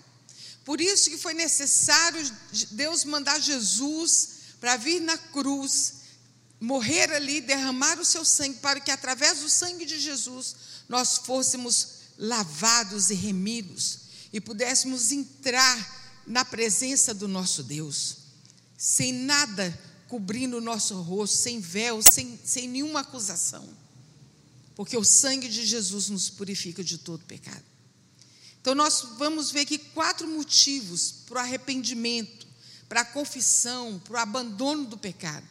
Por 0.65 0.82
isso 0.82 1.10
que 1.10 1.18
foi 1.18 1.34
necessário 1.34 2.22
Deus 2.72 3.06
mandar 3.06 3.39
Jesus 3.39 4.29
para 4.60 4.75
vir 4.75 5.00
na 5.00 5.18
cruz, 5.18 5.94
morrer 6.60 7.12
ali, 7.13 7.39
derramar 7.39 7.98
o 7.98 8.06
seu 8.06 8.25
sangue, 8.25 8.60
para 8.60 8.79
que 8.79 8.91
através 8.91 9.39
do 9.39 9.50
sangue 9.50 9.86
de 9.86 9.98
Jesus 9.98 10.56
nós 10.89 11.18
fôssemos 11.20 12.00
lavados 12.18 13.10
e 13.10 13.13
remidos 13.13 14.00
e 14.34 14.41
pudéssemos 14.41 15.12
entrar 15.12 15.99
na 16.29 16.45
presença 16.45 17.12
do 17.12 17.27
nosso 17.27 17.63
Deus, 17.63 18.17
sem 18.77 19.12
nada 19.12 19.77
cobrindo 20.07 20.57
o 20.57 20.62
nosso 20.62 21.01
rosto, 21.01 21.36
sem 21.36 21.59
véu, 21.59 22.03
sem, 22.03 22.39
sem 22.45 22.67
nenhuma 22.69 23.00
acusação, 23.00 23.67
porque 24.75 24.95
o 24.95 25.03
sangue 25.03 25.50
de 25.50 25.65
Jesus 25.65 26.07
nos 26.07 26.29
purifica 26.29 26.83
de 26.83 27.00
todo 27.00 27.25
pecado. 27.25 27.63
Então, 28.62 28.75
nós 28.75 29.01
vamos 29.17 29.51
ver 29.51 29.62
aqui 29.62 29.79
quatro 29.79 30.27
motivos 30.27 31.12
para 31.25 31.38
o 31.38 31.39
arrependimento, 31.39 32.45
para 32.88 33.01
a 33.01 33.05
confissão, 33.05 34.00
para 34.05 34.13
o 34.13 34.19
abandono 34.19 34.86
do 34.86 35.00
pecado. 35.00 35.48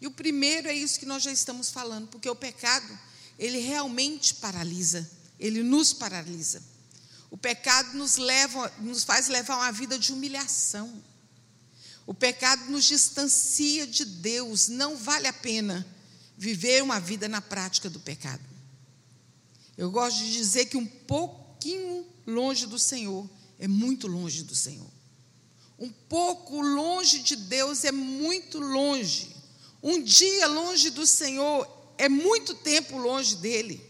E 0.00 0.08
o 0.08 0.10
primeiro 0.10 0.66
é 0.66 0.74
isso 0.74 0.98
que 0.98 1.06
nós 1.06 1.22
já 1.22 1.30
estamos 1.30 1.70
falando, 1.70 2.08
porque 2.08 2.28
o 2.28 2.34
pecado, 2.34 2.98
ele 3.38 3.58
realmente 3.58 4.34
paralisa, 4.34 5.08
ele 5.38 5.62
nos 5.62 5.92
paralisa. 5.92 6.60
O 7.30 7.38
pecado 7.38 7.96
nos 7.96 8.16
leva, 8.16 8.72
nos 8.80 9.04
faz 9.04 9.28
levar 9.28 9.56
uma 9.56 9.72
vida 9.72 9.98
de 9.98 10.12
humilhação. 10.12 11.02
O 12.06 12.12
pecado 12.12 12.70
nos 12.70 12.84
distancia 12.84 13.86
de 13.86 14.04
Deus, 14.04 14.68
não 14.68 14.96
vale 14.96 15.28
a 15.28 15.32
pena 15.32 15.86
viver 16.36 16.82
uma 16.82 16.98
vida 16.98 17.28
na 17.28 17.40
prática 17.40 17.88
do 17.88 18.00
pecado. 18.00 18.42
Eu 19.76 19.90
gosto 19.90 20.18
de 20.18 20.32
dizer 20.32 20.66
que 20.66 20.76
um 20.76 20.86
pouquinho 20.86 22.04
longe 22.26 22.66
do 22.66 22.78
Senhor 22.78 23.28
é 23.58 23.68
muito 23.68 24.08
longe 24.08 24.42
do 24.42 24.54
Senhor. 24.54 24.90
Um 25.78 25.88
pouco 25.88 26.60
longe 26.60 27.20
de 27.20 27.36
Deus 27.36 27.84
é 27.84 27.92
muito 27.92 28.58
longe. 28.58 29.36
Um 29.82 30.02
dia 30.02 30.46
longe 30.46 30.90
do 30.90 31.06
Senhor 31.06 31.66
é 31.96 32.08
muito 32.08 32.54
tempo 32.54 32.98
longe 32.98 33.36
dele. 33.36 33.89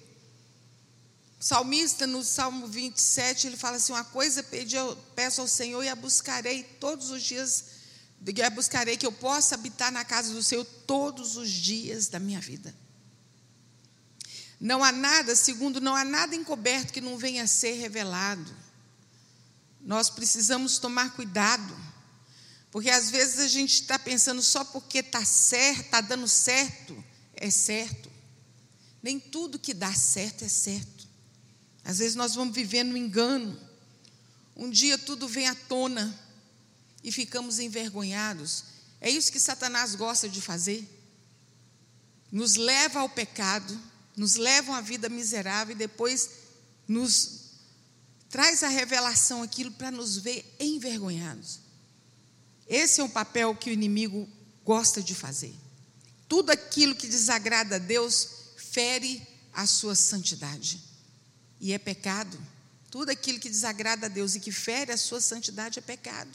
O 1.41 1.43
salmista, 1.43 2.07
no 2.07 2.23
Salmo 2.23 2.67
27, 2.67 3.47
ele 3.47 3.57
fala 3.57 3.79
assim: 3.79 3.93
Uma 3.95 4.05
coisa 4.05 4.43
pedi, 4.43 4.77
peço 5.17 5.41
ao 5.41 5.49
Senhor 5.49 5.83
e 5.83 5.89
a 5.89 5.97
buscarei 5.97 6.63
todos 6.63 7.11
os 7.11 7.23
dias, 7.23 7.65
e 8.27 8.43
a 8.43 8.51
buscarei 8.51 8.99
que 8.99 9.07
eu 9.07 9.13
possa 9.13 9.55
habitar 9.55 9.91
na 9.91 10.05
casa 10.05 10.35
do 10.35 10.43
Senhor 10.43 10.67
todos 10.87 11.39
os 11.39 11.49
dias 11.49 12.09
da 12.09 12.19
minha 12.19 12.39
vida. 12.41 12.75
Não 14.61 14.85
há 14.85 14.93
nada, 14.93 15.35
segundo, 15.35 15.81
não 15.81 15.97
há 15.97 16.05
nada 16.05 16.37
encoberto 16.37 16.93
que 16.93 17.01
não 17.01 17.17
venha 17.17 17.45
a 17.45 17.47
ser 17.47 17.73
revelado. 17.73 18.55
Nós 19.81 20.11
precisamos 20.11 20.79
tomar 20.79 21.17
cuidado, 21.17 21.75
porque 22.71 22.91
às 22.91 23.09
vezes 23.09 23.39
a 23.39 23.49
gente 23.49 23.81
está 23.81 23.99
pensando 23.99 24.43
só 24.43 24.63
porque 24.63 24.99
está 24.99 25.25
certo, 25.25 25.81
está 25.81 26.03
dando 26.03 26.29
certo, 26.29 27.03
é 27.35 27.49
certo. 27.49 28.11
Nem 29.03 29.19
tudo 29.19 29.59
que 29.59 29.73
dá 29.73 29.95
certo 29.95 30.45
é 30.45 30.49
certo. 30.49 31.00
Às 31.85 31.99
vezes 31.99 32.15
nós 32.15 32.35
vamos 32.35 32.55
vivendo 32.55 32.93
um 32.93 32.97
engano. 32.97 33.59
Um 34.57 34.69
dia 34.71 34.99
tudo 34.99 35.27
vem 35.29 35.49
à 35.49 35.55
tona 35.55 36.19
e 37.03 37.11
ficamos 37.11 37.59
envergonhados. 37.59 38.65
É 39.01 39.09
isso 39.09 39.33
que 39.33 39.41
Satanás 39.41 39.95
gosta 39.95 40.29
de 40.29 40.41
fazer. 40.41 40.89
Nos 42.31 42.57
leva 42.57 43.01
ao 43.01 43.09
pecado 43.09 43.81
nos 44.21 44.35
levam 44.35 44.75
à 44.75 44.83
vida 44.83 45.09
miserável 45.09 45.75
e 45.75 45.79
depois 45.79 46.29
nos 46.87 47.41
traz 48.29 48.63
a 48.63 48.69
revelação 48.69 49.43
aquilo 49.43 49.71
para 49.73 49.91
nos 49.91 50.19
ver 50.19 50.45
envergonhados. 50.61 51.61
Esse 52.69 53.01
é 53.01 53.05
um 53.05 53.09
papel 53.09 53.55
que 53.57 53.71
o 53.71 53.73
inimigo 53.73 54.29
gosta 54.63 55.03
de 55.03 55.15
fazer. 55.15 55.55
Tudo 56.29 56.51
aquilo 56.51 56.95
que 56.95 57.07
desagrada 57.07 57.77
a 57.77 57.79
Deus 57.79 58.29
fere 58.57 59.27
a 59.55 59.67
sua 59.67 59.97
santidade. 59.97 60.81
E 61.61 61.73
é 61.73 61.79
pecado. 61.79 62.39
Tudo 62.91 63.11
aquilo 63.11 63.39
que 63.39 63.49
desagrada 63.49 64.07
a 64.07 64.09
Deus 64.09 64.35
e 64.35 64.41
que 64.41 64.51
fere 64.51 64.91
a 64.91 64.97
sua 64.97 65.21
santidade 65.21 65.79
é 65.79 65.83
pecado. 65.83 66.31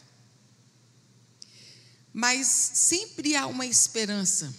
Mas 2.14 2.48
sempre 2.48 3.36
há 3.36 3.46
uma 3.46 3.66
esperança 3.66 4.54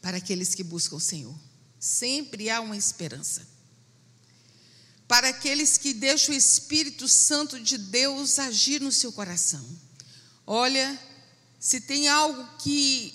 para 0.00 0.16
aqueles 0.16 0.54
que 0.54 0.64
buscam 0.64 0.96
o 0.96 1.00
Senhor. 1.00 1.34
Sempre 1.78 2.48
há 2.48 2.60
uma 2.60 2.76
esperança. 2.76 3.46
Para 5.06 5.28
aqueles 5.28 5.76
que 5.76 5.92
deixam 5.92 6.34
o 6.34 6.38
Espírito 6.38 7.06
Santo 7.06 7.60
de 7.60 7.76
Deus 7.76 8.38
agir 8.38 8.80
no 8.80 8.90
seu 8.90 9.12
coração. 9.12 9.62
Olha, 10.46 10.98
se 11.60 11.80
tem 11.80 12.08
algo 12.08 12.46
que, 12.58 13.14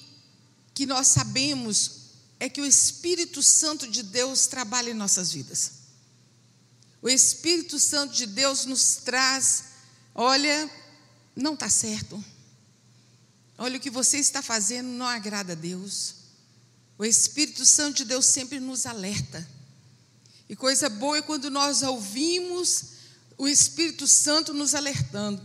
que 0.73 0.85
nós 0.85 1.07
sabemos, 1.07 1.91
é 2.39 2.47
que 2.47 2.61
o 2.61 2.65
Espírito 2.65 3.41
Santo 3.41 3.87
de 3.87 4.03
Deus 4.03 4.45
trabalha 4.45 4.91
em 4.91 4.95
nossas 4.95 5.31
vidas. 5.31 5.78
O 7.01 7.09
Espírito 7.09 7.79
Santo 7.79 8.13
de 8.13 8.25
Deus 8.25 8.65
nos 8.65 8.97
traz, 8.97 9.65
olha, 10.13 10.69
não 11.35 11.53
está 11.53 11.69
certo. 11.69 12.23
Olha, 13.57 13.77
o 13.77 13.79
que 13.79 13.89
você 13.89 14.17
está 14.17 14.41
fazendo 14.41 14.87
não 14.87 15.05
agrada 15.05 15.53
a 15.53 15.55
Deus. 15.55 16.15
O 16.97 17.05
Espírito 17.05 17.65
Santo 17.65 17.97
de 17.97 18.05
Deus 18.05 18.25
sempre 18.25 18.59
nos 18.59 18.85
alerta. 18.85 19.47
E 20.49 20.55
coisa 20.55 20.89
boa 20.89 21.17
é 21.17 21.21
quando 21.21 21.49
nós 21.49 21.81
ouvimos 21.81 22.83
o 23.37 23.47
Espírito 23.47 24.07
Santo 24.07 24.53
nos 24.53 24.75
alertando. 24.75 25.41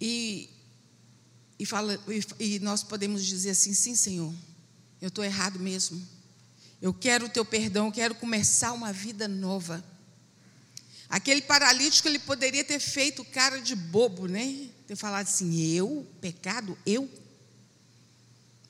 E, 0.00 0.50
e, 1.58 1.66
fala, 1.66 1.98
e, 2.38 2.56
e 2.56 2.58
nós 2.60 2.82
podemos 2.82 3.24
dizer 3.24 3.50
assim: 3.50 3.74
sim, 3.74 3.96
Senhor, 3.96 4.32
eu 5.00 5.08
estou 5.08 5.24
errado 5.24 5.58
mesmo. 5.58 6.13
Eu 6.84 6.92
quero 6.92 7.24
o 7.24 7.28
teu 7.30 7.46
perdão, 7.46 7.86
eu 7.86 7.92
quero 7.92 8.14
começar 8.14 8.74
uma 8.74 8.92
vida 8.92 9.26
nova. 9.26 9.82
Aquele 11.08 11.40
paralítico, 11.40 12.06
ele 12.06 12.18
poderia 12.18 12.62
ter 12.62 12.78
feito 12.78 13.24
cara 13.24 13.58
de 13.58 13.74
bobo, 13.74 14.28
né? 14.28 14.68
Ter 14.86 14.94
falado 14.94 15.26
assim: 15.26 15.64
eu, 15.70 16.06
pecado, 16.20 16.76
eu 16.84 17.08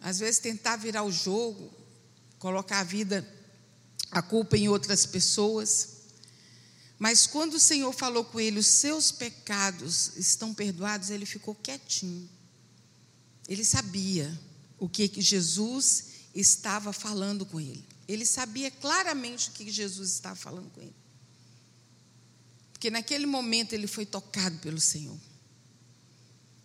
às 0.00 0.21
vezes 0.21 0.38
tentar 0.38 0.76
virar 0.76 1.02
o 1.02 1.11
jogo, 1.11 1.75
colocar 2.38 2.78
a 2.78 2.85
vida, 2.85 3.28
a 4.12 4.23
culpa 4.23 4.56
em 4.56 4.68
outras 4.68 5.04
pessoas. 5.04 5.88
Mas 6.97 7.26
quando 7.26 7.54
o 7.54 7.61
Senhor 7.61 7.92
falou 7.92 8.25
com 8.25 8.38
ele, 8.38 8.61
os 8.61 8.68
seus 8.68 9.11
pecados 9.11 10.16
estão 10.16 10.54
perdoados, 10.54 11.11
ele 11.11 11.26
ficou 11.26 11.52
quietinho. 11.52 12.30
Ele 13.49 13.64
sabia 13.64 14.40
o 14.78 14.88
que, 14.88 15.09
que 15.09 15.21
Jesus 15.21 16.04
estava 16.33 16.92
falando 16.92 17.44
com 17.44 17.61
ele. 17.61 17.94
Ele 18.07 18.27
sabia 18.27 18.71
claramente 18.71 19.49
o 19.49 19.53
que 19.53 19.71
Jesus 19.71 20.11
estava 20.11 20.37
falando 20.37 20.71
com 20.71 20.81
ele. 20.81 20.95
Porque 22.73 22.91
naquele 22.91 23.27
momento 23.27 23.73
ele 23.73 23.87
foi 23.87 24.05
tocado 24.05 24.59
pelo 24.59 24.81
Senhor. 24.81 25.19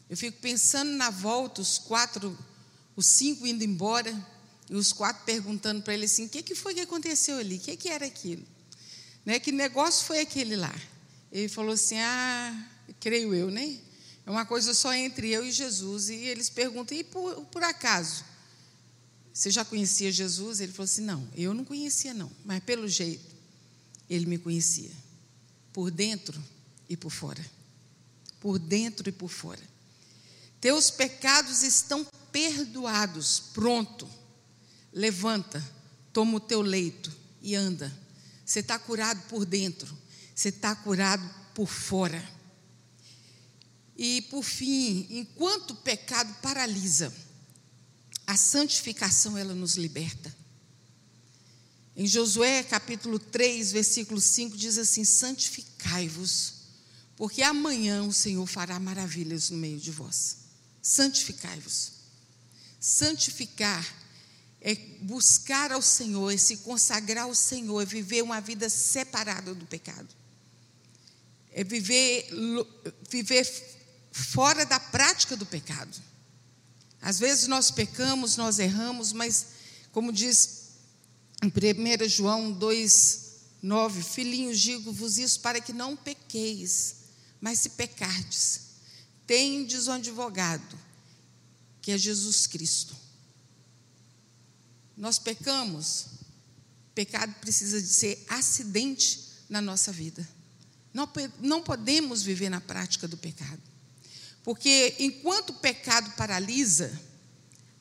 Eu 0.09 0.17
fico 0.17 0.39
pensando 0.41 0.91
na 0.91 1.09
volta, 1.09 1.61
os 1.61 1.77
quatro 1.77 2.37
os 2.99 3.05
cinco 3.05 3.47
indo 3.47 3.63
embora 3.63 4.13
e 4.69 4.75
os 4.75 4.91
quatro 4.91 5.23
perguntando 5.23 5.81
para 5.81 5.93
ele 5.93 6.03
assim: 6.03 6.25
o 6.25 6.29
que, 6.29 6.43
que 6.43 6.53
foi 6.53 6.73
que 6.73 6.81
aconteceu 6.81 7.37
ali? 7.37 7.55
O 7.55 7.59
que, 7.59 7.77
que 7.77 7.87
era 7.87 8.05
aquilo? 8.05 8.45
Né? 9.25 9.39
Que 9.39 9.53
negócio 9.53 10.05
foi 10.05 10.19
aquele 10.19 10.57
lá? 10.57 10.75
Ele 11.31 11.47
falou 11.47 11.73
assim: 11.73 11.97
ah, 11.97 12.69
creio 12.99 13.33
eu, 13.33 13.49
né? 13.49 13.77
É 14.25 14.29
uma 14.29 14.45
coisa 14.45 14.73
só 14.73 14.93
entre 14.93 15.29
eu 15.29 15.45
e 15.45 15.51
Jesus. 15.51 16.09
E 16.09 16.15
eles 16.15 16.49
perguntam: 16.49 16.97
e 16.97 17.05
por, 17.05 17.45
por 17.45 17.63
acaso? 17.63 18.25
Você 19.33 19.51
já 19.51 19.63
conhecia 19.63 20.11
Jesus? 20.11 20.59
Ele 20.59 20.71
falou 20.71 20.85
assim: 20.85 21.01
Não, 21.01 21.27
eu 21.35 21.53
não 21.53 21.63
conhecia, 21.63 22.13
não, 22.13 22.31
mas 22.43 22.63
pelo 22.63 22.87
jeito, 22.87 23.35
ele 24.09 24.25
me 24.25 24.37
conhecia, 24.37 24.91
por 25.71 25.91
dentro 25.91 26.41
e 26.89 26.97
por 26.97 27.11
fora. 27.11 27.45
Por 28.39 28.57
dentro 28.57 29.07
e 29.07 29.11
por 29.11 29.29
fora. 29.29 29.61
Teus 30.59 30.89
pecados 30.89 31.61
estão 31.63 32.05
perdoados, 32.31 33.39
pronto. 33.53 34.09
Levanta, 34.91 35.63
toma 36.11 36.37
o 36.37 36.39
teu 36.39 36.61
leito 36.61 37.15
e 37.41 37.55
anda. 37.55 37.95
Você 38.45 38.59
está 38.59 38.79
curado 38.79 39.21
por 39.29 39.45
dentro, 39.45 39.95
você 40.33 40.49
está 40.49 40.75
curado 40.75 41.23
por 41.53 41.67
fora. 41.67 42.23
E 43.95 44.21
por 44.23 44.43
fim, 44.43 45.05
enquanto 45.09 45.71
o 45.71 45.75
pecado 45.75 46.33
paralisa, 46.41 47.13
a 48.29 48.37
santificação 48.37 49.35
ela 49.35 49.55
nos 49.55 49.73
liberta. 49.73 50.31
Em 51.95 52.05
Josué 52.05 52.61
capítulo 52.61 53.17
3, 53.17 53.71
versículo 53.71 54.21
5 54.21 54.55
diz 54.55 54.77
assim: 54.77 55.03
Santificai-vos, 55.03 56.53
porque 57.15 57.41
amanhã 57.41 58.03
o 58.03 58.13
Senhor 58.13 58.45
fará 58.45 58.79
maravilhas 58.79 59.49
no 59.49 59.57
meio 59.57 59.79
de 59.79 59.89
vós. 59.89 60.37
Santificai-vos. 60.79 61.93
Santificar 62.79 63.83
é 64.61 64.75
buscar 65.01 65.71
ao 65.71 65.81
Senhor, 65.81 66.31
é 66.31 66.37
se 66.37 66.57
consagrar 66.57 67.23
ao 67.23 67.33
Senhor, 67.33 67.81
é 67.81 67.85
viver 67.85 68.21
uma 68.21 68.39
vida 68.39 68.69
separada 68.69 69.55
do 69.55 69.65
pecado. 69.65 70.07
É 71.51 71.63
viver, 71.63 72.29
viver 73.09 73.43
fora 74.11 74.67
da 74.67 74.79
prática 74.79 75.35
do 75.35 75.47
pecado. 75.47 76.08
Às 77.01 77.19
vezes 77.19 77.47
nós 77.47 77.71
pecamos, 77.71 78.35
nós 78.35 78.59
erramos, 78.59 79.13
mas, 79.13 79.47
como 79.91 80.11
diz 80.11 80.59
em 81.41 81.47
1 81.47 82.09
João 82.09 82.51
2, 82.51 83.29
9: 83.61 84.03
Filhinhos, 84.03 84.59
digo-vos 84.59 85.17
isso 85.17 85.39
para 85.39 85.61
que 85.61 85.71
não 85.71 85.95
pequeis, 85.95 86.95
mas 87.39 87.59
se 87.59 87.69
pecardes, 87.69 88.61
tendes 89.25 89.87
um 89.87 89.93
advogado, 89.93 90.77
que 91.81 91.91
é 91.91 91.97
Jesus 91.97 92.45
Cristo. 92.47 92.95
Nós 94.97 95.17
pecamos, 95.17 96.07
pecado 96.93 97.33
precisa 97.39 97.81
de 97.81 97.87
ser 97.87 98.25
acidente 98.27 99.29
na 99.49 99.61
nossa 99.61 99.91
vida. 99.91 100.27
Não, 100.93 101.09
não 101.39 101.63
podemos 101.63 102.21
viver 102.21 102.49
na 102.49 102.59
prática 102.59 103.07
do 103.07 103.15
pecado. 103.15 103.68
Porque 104.43 104.95
enquanto 104.99 105.51
o 105.51 105.59
pecado 105.59 106.11
paralisa, 106.11 106.91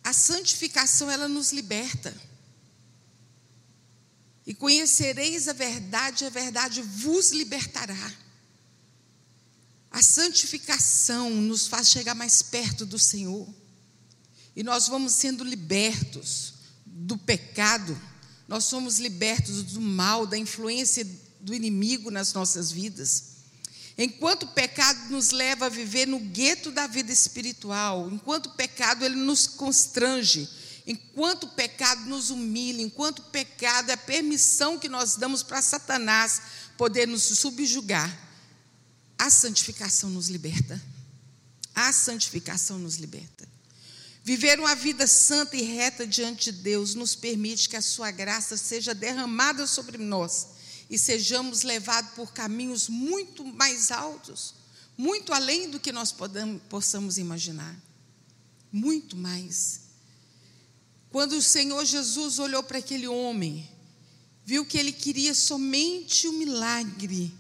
a 0.03 0.13
santificação 0.13 1.11
ela 1.11 1.29
nos 1.29 1.53
liberta. 1.53 2.15
E 4.47 4.55
conhecereis 4.55 5.47
a 5.49 5.53
verdade, 5.53 6.25
a 6.25 6.31
verdade 6.31 6.81
vos 6.81 7.33
libertará. 7.33 8.13
A 9.91 10.03
santificação 10.03 11.31
nos 11.31 11.67
faz 11.67 11.91
chegar 11.91 12.15
mais 12.15 12.43
perto 12.43 12.87
do 12.87 12.99
Senhor. 12.99 13.47
E 14.57 14.63
nós 14.63 14.89
vamos 14.89 15.13
sendo 15.13 15.45
libertos 15.45 16.55
do 16.85 17.17
pecado, 17.17 17.99
nós 18.49 18.65
somos 18.65 18.99
libertos 18.99 19.63
do 19.63 19.81
mal, 19.81 20.27
da 20.27 20.37
influência 20.37 21.07
do 21.41 21.55
inimigo 21.55 22.11
nas 22.11 22.33
nossas 22.33 22.73
vidas. 22.73 23.38
Enquanto 24.01 24.45
o 24.45 24.49
pecado 24.49 25.11
nos 25.11 25.33
leva 25.33 25.67
a 25.67 25.69
viver 25.69 26.07
no 26.07 26.21
gueto 26.21 26.71
da 26.71 26.87
vida 26.87 27.11
espiritual, 27.11 28.09
enquanto 28.13 28.47
o 28.47 28.55
pecado 28.55 29.05
ele 29.05 29.17
nos 29.17 29.49
constrange, 29.49 30.49
enquanto 30.87 31.45
o 31.45 31.49
pecado 31.49 32.03
nos 32.07 32.31
humilha, 32.31 32.81
enquanto 32.81 33.19
o 33.19 33.25
pecado 33.25 33.91
é 33.91 33.95
a 33.95 33.97
permissão 33.97 34.79
que 34.79 34.89
nós 34.89 35.17
damos 35.17 35.43
para 35.43 35.61
Satanás 35.61 36.41
poder 36.77 37.09
nos 37.09 37.25
subjugar, 37.25 38.17
a 39.19 39.29
santificação 39.31 40.09
nos 40.11 40.29
liberta. 40.29 40.81
A 41.75 41.93
santificação 41.93 42.79
nos 42.79 42.97
liberta. 42.99 43.49
Viver 44.23 44.61
uma 44.61 44.77
vida 44.77 45.09
santa 45.09 45.57
e 45.57 45.63
reta 45.63 46.07
diante 46.07 46.53
de 46.53 46.59
Deus 46.63 46.95
nos 46.95 47.17
permite 47.17 47.69
que 47.69 47.77
a 47.77 47.83
sua 47.83 48.13
graça 48.13 48.57
seja 48.57 48.95
derramada 48.95 49.67
sobre 49.67 49.99
nós 49.99 50.58
e 50.91 50.99
sejamos 50.99 51.63
levados 51.63 52.13
por 52.13 52.33
caminhos 52.33 52.89
muito 52.89 53.45
mais 53.45 53.91
altos, 53.91 54.55
muito 54.97 55.33
além 55.33 55.71
do 55.71 55.79
que 55.79 55.93
nós 55.93 56.11
podamos, 56.11 56.63
possamos 56.69 57.19
imaginar. 57.19 57.77
Muito 58.73 59.17
mais. 59.17 59.81
Quando 61.11 61.33
o 61.33 61.43
Senhor 61.43 61.85
Jesus 61.85 62.39
olhou 62.39 62.63
para 62.63 62.79
aquele 62.79 63.09
homem, 63.09 63.69
viu 64.45 64.65
que 64.65 64.79
ele 64.79 64.93
queria 64.93 65.35
somente 65.35 66.27
o 66.27 66.31
um 66.31 66.39
milagre, 66.39 67.35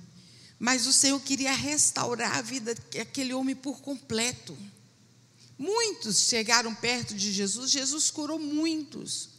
mas 0.58 0.86
o 0.86 0.92
Senhor 0.92 1.20
queria 1.20 1.52
restaurar 1.52 2.36
a 2.36 2.42
vida 2.42 2.74
daquele 2.74 3.32
homem 3.32 3.54
por 3.54 3.80
completo. 3.80 4.56
Muitos 5.58 6.28
chegaram 6.28 6.74
perto 6.74 7.14
de 7.14 7.32
Jesus, 7.32 7.70
Jesus 7.70 8.10
curou 8.10 8.38
muitos. 8.38 9.37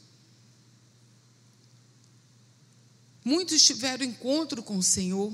Muitos 3.29 3.61
tiveram 3.61 4.03
encontro 4.03 4.63
com 4.63 4.75
o 4.75 4.81
Senhor. 4.81 5.31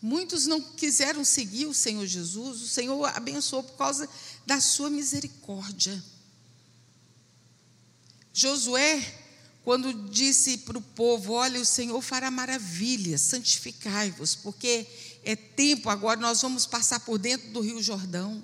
Muitos 0.00 0.46
não 0.46 0.58
quiseram 0.58 1.22
seguir 1.22 1.66
o 1.66 1.74
Senhor 1.74 2.06
Jesus. 2.06 2.62
O 2.62 2.66
Senhor 2.66 3.04
abençoou 3.14 3.62
por 3.62 3.76
causa 3.76 4.08
da 4.46 4.58
sua 4.58 4.88
misericórdia. 4.88 6.02
Josué, 8.32 9.04
quando 9.62 9.92
disse 10.08 10.56
para 10.56 10.78
o 10.78 10.80
povo: 10.80 11.34
Olha, 11.34 11.60
o 11.60 11.64
Senhor 11.66 12.00
fará 12.00 12.30
maravilhas, 12.30 13.20
santificai-vos, 13.20 14.34
porque 14.34 14.86
é 15.24 15.36
tempo, 15.36 15.90
agora 15.90 16.18
nós 16.18 16.40
vamos 16.40 16.64
passar 16.64 17.00
por 17.00 17.18
dentro 17.18 17.50
do 17.50 17.60
Rio 17.60 17.82
Jordão. 17.82 18.42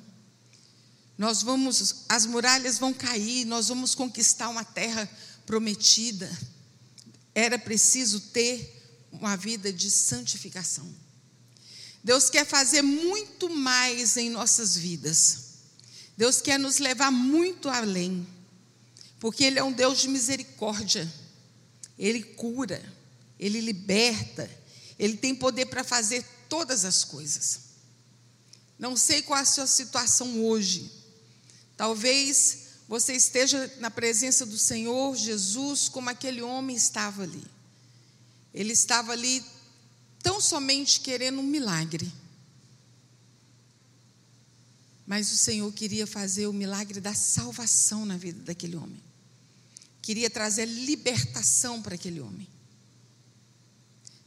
Nós 1.16 1.42
vamos, 1.42 2.04
as 2.10 2.26
muralhas 2.26 2.76
vão 2.76 2.92
cair, 2.92 3.46
nós 3.46 3.68
vamos 3.68 3.94
conquistar 3.94 4.50
uma 4.50 4.64
terra 4.64 5.08
prometida 5.46 6.30
era 7.34 7.58
preciso 7.58 8.20
ter 8.20 8.82
uma 9.10 9.36
vida 9.36 9.72
de 9.72 9.90
santificação. 9.90 10.88
Deus 12.02 12.28
quer 12.28 12.46
fazer 12.46 12.82
muito 12.82 13.48
mais 13.48 14.16
em 14.16 14.30
nossas 14.30 14.76
vidas. 14.76 15.44
Deus 16.16 16.40
quer 16.40 16.58
nos 16.58 16.78
levar 16.78 17.10
muito 17.10 17.68
além, 17.68 18.26
porque 19.18 19.44
Ele 19.44 19.58
é 19.58 19.64
um 19.64 19.72
Deus 19.72 20.00
de 20.00 20.08
misericórdia. 20.08 21.10
Ele 21.98 22.22
cura, 22.22 22.82
Ele 23.38 23.60
liberta, 23.60 24.48
Ele 24.98 25.16
tem 25.16 25.34
poder 25.34 25.66
para 25.66 25.82
fazer 25.82 26.24
todas 26.48 26.84
as 26.84 27.04
coisas. 27.04 27.60
Não 28.78 28.96
sei 28.96 29.22
qual 29.22 29.40
a 29.40 29.44
sua 29.44 29.66
situação 29.66 30.44
hoje. 30.44 30.90
Talvez 31.76 32.63
você 32.86 33.14
esteja 33.14 33.72
na 33.78 33.90
presença 33.90 34.44
do 34.44 34.58
Senhor 34.58 35.16
Jesus 35.16 35.88
como 35.88 36.10
aquele 36.10 36.42
homem 36.42 36.76
estava 36.76 37.22
ali. 37.22 37.42
Ele 38.52 38.72
estava 38.72 39.12
ali 39.12 39.42
tão 40.22 40.40
somente 40.40 41.00
querendo 41.00 41.40
um 41.40 41.44
milagre. 41.44 42.12
Mas 45.06 45.32
o 45.32 45.36
Senhor 45.36 45.70
queria 45.72 46.06
fazer 46.06 46.46
o 46.46 46.52
milagre 46.52 47.00
da 47.00 47.14
salvação 47.14 48.06
na 48.06 48.16
vida 48.16 48.42
daquele 48.42 48.76
homem. 48.76 49.02
Queria 50.00 50.28
trazer 50.28 50.66
libertação 50.66 51.80
para 51.82 51.94
aquele 51.94 52.20
homem. 52.20 52.46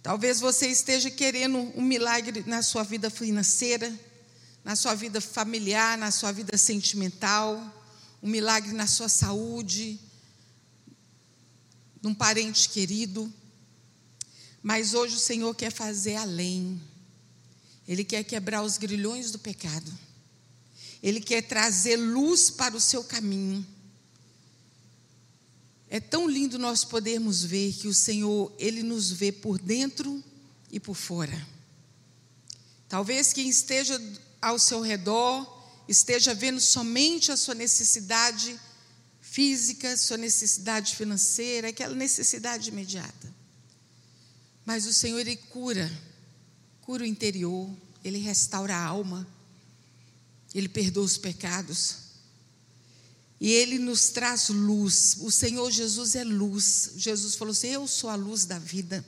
Talvez 0.02 0.40
você 0.40 0.68
esteja 0.68 1.12
querendo 1.12 1.58
um 1.76 1.82
milagre 1.82 2.44
na 2.48 2.64
sua 2.64 2.84
vida 2.84 3.10
financeira, 3.10 3.94
na 4.64 4.76
sua 4.76 4.96
vida 4.96 5.22
familiar, 5.22 5.98
na 5.98 6.12
sua 6.12 6.32
vida 6.32 6.58
sentimental 6.58 7.74
um 8.22 8.30
milagre 8.30 8.74
na 8.74 8.88
sua 8.88 9.10
saúde, 9.10 10.00
num 12.02 12.14
parente 12.14 12.70
querido. 12.70 13.32
Mas 14.62 14.94
hoje 14.94 15.16
o 15.16 15.20
Senhor 15.20 15.54
quer 15.56 15.72
fazer 15.72 16.16
além. 16.16 16.82
Ele 17.88 18.04
quer 18.04 18.24
quebrar 18.24 18.64
os 18.64 18.78
grilhões 18.78 19.32
do 19.32 19.40
pecado. 19.40 19.92
Ele 21.02 21.22
quer 21.22 21.42
trazer 21.42 21.96
luz 21.96 22.50
para 22.50 22.76
o 22.76 22.82
seu 22.82 23.04
caminho. 23.04 23.66
É 25.90 26.00
tão 26.00 26.28
lindo 26.28 26.60
nós 26.60 26.84
podermos 26.84 27.44
ver 27.44 27.72
que 27.74 27.88
o 27.88 27.94
Senhor, 27.94 28.52
Ele 28.60 28.84
nos 28.84 29.10
vê 29.10 29.32
por 29.32 29.58
dentro 29.58 30.22
e 30.70 30.80
por 30.80 30.96
fora. 30.96 31.48
Talvez 32.90 33.32
quem 33.32 33.48
esteja 33.48 34.02
ao 34.42 34.60
seu 34.60 34.82
redor 34.82 35.57
esteja 35.88 36.34
vendo 36.34 36.60
somente 36.60 37.32
a 37.32 37.38
sua 37.38 37.56
necessidade 37.56 38.60
física, 39.22 39.96
sua 39.96 40.18
necessidade 40.18 40.96
financeira, 40.96 41.70
aquela 41.70 41.96
necessidade 41.96 42.70
imediata. 42.70 43.36
Mas 44.66 44.86
o 44.86 44.94
Senhor, 44.94 45.20
Ele 45.20 45.36
cura, 45.36 45.90
cura 46.82 47.04
o 47.04 47.08
interior, 47.08 47.70
Ele 48.04 48.18
restaura 48.18 48.76
a 48.76 48.84
alma, 48.84 49.28
Ele 50.54 50.68
perdoa 50.68 51.06
os 51.06 51.18
pecados. 51.18 52.08
E 53.40 53.52
ele 53.52 53.78
nos 53.78 54.10
traz 54.10 54.50
luz. 54.50 55.18
O 55.20 55.32
Senhor 55.32 55.70
Jesus 55.70 56.16
é 56.16 56.24
luz. 56.24 56.94
Jesus 56.98 57.36
falou 57.36 57.52
assim: 57.52 57.68
Eu 57.68 57.88
sou 57.88 58.10
a 58.10 58.16
luz 58.16 58.46
da 58.46 58.58
vida. 58.58 59.06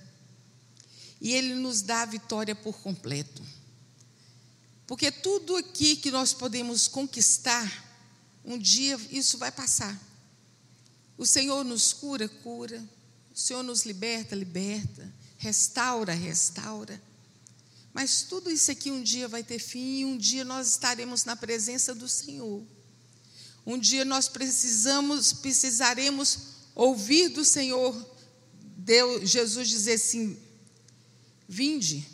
E 1.19 1.33
ele 1.33 1.55
nos 1.55 1.81
dá 1.81 2.03
a 2.03 2.05
vitória 2.05 2.55
por 2.55 2.77
completo. 2.79 3.41
Porque 4.89 5.11
tudo 5.11 5.55
aqui 5.55 5.95
que 5.95 6.09
nós 6.09 6.33
podemos 6.33 6.87
conquistar, 6.87 7.85
um 8.43 8.57
dia 8.57 8.99
isso 9.11 9.37
vai 9.37 9.51
passar. 9.51 9.95
O 11.15 11.27
Senhor 11.27 11.63
nos 11.63 11.93
cura, 11.93 12.27
cura. 12.27 12.83
O 13.31 13.37
Senhor 13.37 13.61
nos 13.61 13.85
liberta, 13.85 14.35
liberta. 14.35 15.13
Restaura, 15.37 16.11
restaura. 16.11 16.99
Mas 17.93 18.23
tudo 18.23 18.49
isso 18.49 18.71
aqui 18.71 18.89
um 18.89 19.03
dia 19.03 19.27
vai 19.27 19.43
ter 19.43 19.59
fim 19.59 19.99
e 19.99 20.05
um 20.05 20.17
dia 20.17 20.43
nós 20.43 20.71
estaremos 20.71 21.23
na 21.23 21.35
presença 21.35 21.93
do 21.93 22.09
Senhor. 22.09 22.63
Um 23.67 23.77
dia 23.77 24.03
nós 24.03 24.27
precisamos, 24.27 25.33
precisaremos 25.33 26.39
ouvir 26.73 27.29
do 27.29 27.45
Senhor, 27.45 27.95
Deus, 28.75 29.29
Jesus 29.29 29.69
dizer 29.69 29.93
assim: 29.93 30.35
Vinde, 31.47 32.09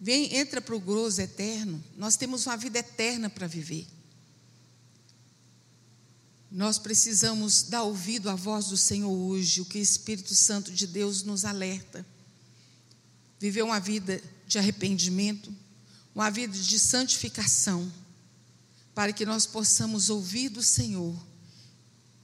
vem, 0.00 0.34
entra 0.34 0.60
para 0.60 0.74
o 0.74 0.80
grosso 0.80 1.20
eterno. 1.20 1.82
Nós 1.96 2.16
temos 2.16 2.46
uma 2.46 2.56
vida 2.56 2.78
eterna 2.78 3.28
para 3.28 3.46
viver. 3.46 3.86
Nós 6.50 6.78
precisamos 6.78 7.62
dar 7.62 7.82
ouvido 7.82 8.28
à 8.28 8.34
voz 8.34 8.66
do 8.66 8.76
Senhor 8.76 9.12
hoje, 9.12 9.60
o 9.60 9.64
que 9.64 9.78
o 9.78 9.82
Espírito 9.82 10.34
Santo 10.34 10.72
de 10.72 10.86
Deus 10.86 11.22
nos 11.22 11.44
alerta. 11.44 12.04
Viver 13.38 13.62
uma 13.62 13.78
vida 13.78 14.20
de 14.46 14.58
arrependimento, 14.58 15.54
uma 16.14 16.30
vida 16.30 16.56
de 16.58 16.78
santificação 16.78 17.90
para 18.94 19.12
que 19.12 19.24
nós 19.24 19.46
possamos 19.46 20.10
ouvir 20.10 20.48
do 20.48 20.62
Senhor: 20.62 21.16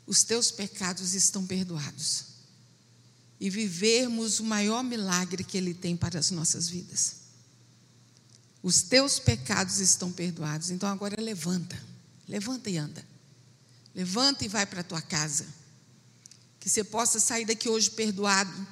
os 0.06 0.24
teus 0.24 0.50
pecados 0.50 1.14
estão 1.14 1.46
perdoados. 1.46 2.24
E 3.38 3.50
vivermos 3.50 4.40
o 4.40 4.44
maior 4.44 4.82
milagre 4.82 5.44
que 5.44 5.58
Ele 5.58 5.74
tem 5.74 5.94
para 5.94 6.18
as 6.18 6.30
nossas 6.30 6.68
vidas. 6.68 7.25
Os 8.66 8.82
teus 8.82 9.20
pecados 9.20 9.78
estão 9.78 10.10
perdoados. 10.10 10.72
Então 10.72 10.88
agora 10.88 11.22
levanta, 11.22 11.80
levanta 12.26 12.68
e 12.68 12.76
anda. 12.76 13.06
Levanta 13.94 14.44
e 14.44 14.48
vai 14.48 14.66
para 14.66 14.80
a 14.80 14.82
tua 14.82 15.00
casa. 15.00 15.46
Que 16.58 16.68
você 16.68 16.82
possa 16.82 17.20
sair 17.20 17.44
daqui 17.44 17.68
hoje 17.68 17.88
perdoado, 17.92 18.66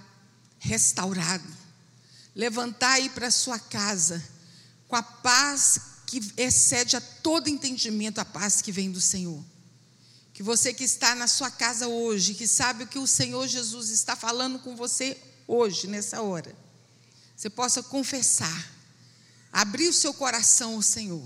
restaurado. 0.58 1.48
Levantar 2.34 2.98
e 2.98 3.04
ir 3.04 3.10
para 3.10 3.28
a 3.28 3.30
sua 3.30 3.56
casa 3.56 4.20
com 4.88 4.96
a 4.96 5.02
paz 5.02 5.78
que 6.08 6.20
excede 6.38 6.96
a 6.96 7.00
todo 7.00 7.46
entendimento 7.46 8.18
a 8.18 8.24
paz 8.24 8.60
que 8.60 8.72
vem 8.72 8.90
do 8.90 9.00
Senhor. 9.00 9.44
Que 10.32 10.42
você 10.42 10.74
que 10.74 10.82
está 10.82 11.14
na 11.14 11.28
sua 11.28 11.52
casa 11.52 11.86
hoje, 11.86 12.34
que 12.34 12.48
sabe 12.48 12.82
o 12.82 12.88
que 12.88 12.98
o 12.98 13.06
Senhor 13.06 13.46
Jesus 13.46 13.90
está 13.90 14.16
falando 14.16 14.58
com 14.58 14.74
você 14.74 15.16
hoje, 15.46 15.86
nessa 15.86 16.20
hora, 16.20 16.52
você 17.36 17.48
possa 17.48 17.80
confessar, 17.80 18.73
abrir 19.54 19.86
o 19.86 19.92
seu 19.92 20.12
coração 20.12 20.74
ao 20.74 20.82
Senhor 20.82 21.24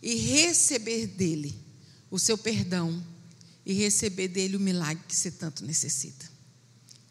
e 0.00 0.14
receber 0.14 1.08
dele 1.08 1.60
o 2.08 2.16
seu 2.16 2.38
perdão 2.38 3.04
e 3.66 3.72
receber 3.72 4.28
dele 4.28 4.56
o 4.56 4.60
milagre 4.60 5.02
que 5.08 5.16
você 5.16 5.28
tanto 5.28 5.64
necessita. 5.64 6.30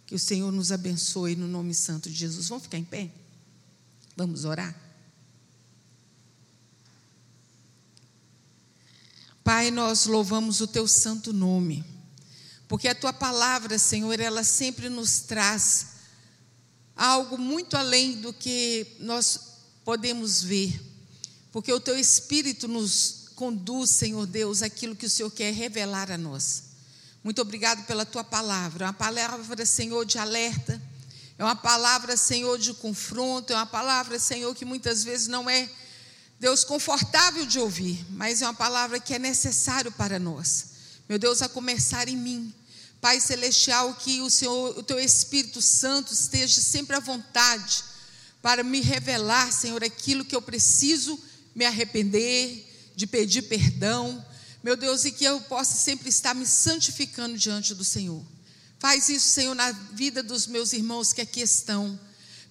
Que 0.06 0.16
o 0.16 0.20
Senhor 0.20 0.50
nos 0.54 0.72
abençoe 0.72 1.36
no 1.36 1.50
nome 1.50 1.76
santo 1.76 2.10
de 2.10 2.16
Jesus. 2.16 2.48
Vamos 2.48 2.64
ficar 2.64 2.78
em 2.78 2.86
pé? 2.86 3.12
Vamos 4.16 4.46
orar? 4.46 4.74
Pai, 9.44 9.70
nós 9.70 10.06
louvamos 10.06 10.62
o 10.62 10.68
teu 10.68 10.88
santo 10.88 11.34
nome, 11.34 11.84
porque 12.70 12.88
a 12.88 12.96
tua 12.96 13.12
palavra, 13.12 13.78
Senhor, 13.78 14.18
ela 14.18 14.46
sempre 14.46 14.88
nos 14.88 15.20
traz 15.20 15.88
algo 16.96 17.38
muito 17.38 17.76
além 17.76 18.22
do 18.22 18.34
que 18.34 18.96
nós 19.00 19.47
podemos 19.88 20.44
ver, 20.44 20.78
porque 21.50 21.72
o 21.72 21.80
teu 21.80 21.98
espírito 21.98 22.68
nos 22.68 23.30
conduz, 23.36 23.92
Senhor 23.92 24.28
Deus, 24.28 24.62
aquilo 24.62 24.98
que 24.98 25.06
o 25.06 25.10
Senhor 25.10 25.32
quer 25.32 25.54
revelar 25.54 26.12
a 26.12 26.18
nós. 26.18 26.64
Muito 27.24 27.42
obrigado 27.42 27.86
pela 27.86 28.06
tua 28.06 28.22
palavra, 28.22 28.84
é 28.84 28.88
uma 28.88 28.94
palavra, 28.94 29.66
Senhor, 29.66 30.06
de 30.06 30.18
alerta, 30.18 30.82
é 31.38 31.42
uma 31.42 31.56
palavra, 31.56 32.18
Senhor, 32.18 32.60
de 32.60 32.74
confronto, 32.74 33.54
é 33.54 33.56
uma 33.56 33.66
palavra, 33.66 34.20
Senhor, 34.20 34.54
que 34.54 34.66
muitas 34.66 35.06
vezes 35.06 35.30
não 35.30 35.50
é 35.50 35.70
Deus 36.38 36.66
confortável 36.66 37.46
de 37.46 37.58
ouvir, 37.58 38.06
mas 38.10 38.42
é 38.42 38.46
uma 38.46 38.54
palavra 38.54 39.00
que 39.00 39.14
é 39.14 39.20
necessário 39.20 39.94
para 39.94 40.20
nós. 40.20 40.66
Meu 41.08 41.18
Deus, 41.18 41.42
a 41.42 41.48
começar 41.48 42.10
em 42.10 42.18
mim. 42.18 42.54
Pai 43.00 43.22
celestial, 43.22 43.94
que 43.94 44.20
o 44.20 44.30
Senhor, 44.30 44.78
o 44.78 44.84
teu 44.84 45.00
Espírito 45.00 45.62
Santo 45.62 46.12
esteja 46.12 46.60
sempre 46.60 46.94
à 46.94 47.00
vontade 47.00 47.96
para 48.48 48.64
me 48.64 48.80
revelar, 48.80 49.52
Senhor, 49.52 49.84
aquilo 49.84 50.24
que 50.24 50.34
eu 50.34 50.42
preciso 50.42 51.20
me 51.54 51.66
arrepender, 51.66 52.66
de 52.96 53.06
pedir 53.06 53.42
perdão. 53.42 54.26
Meu 54.64 54.78
Deus, 54.78 55.04
e 55.04 55.12
que 55.12 55.26
eu 55.26 55.42
possa 55.42 55.76
sempre 55.76 56.08
estar 56.08 56.34
me 56.34 56.48
santificando 56.48 57.38
diante 57.38 57.76
do 57.76 57.84
Senhor. 57.84 58.26
Faz 58.80 59.10
isso, 59.10 59.28
Senhor, 59.28 59.54
na 59.54 59.74
vida 59.74 60.24
dos 60.24 60.48
meus 60.48 60.72
irmãos 60.72 61.12
que 61.12 61.20
aqui 61.20 61.42
estão. 61.42 62.00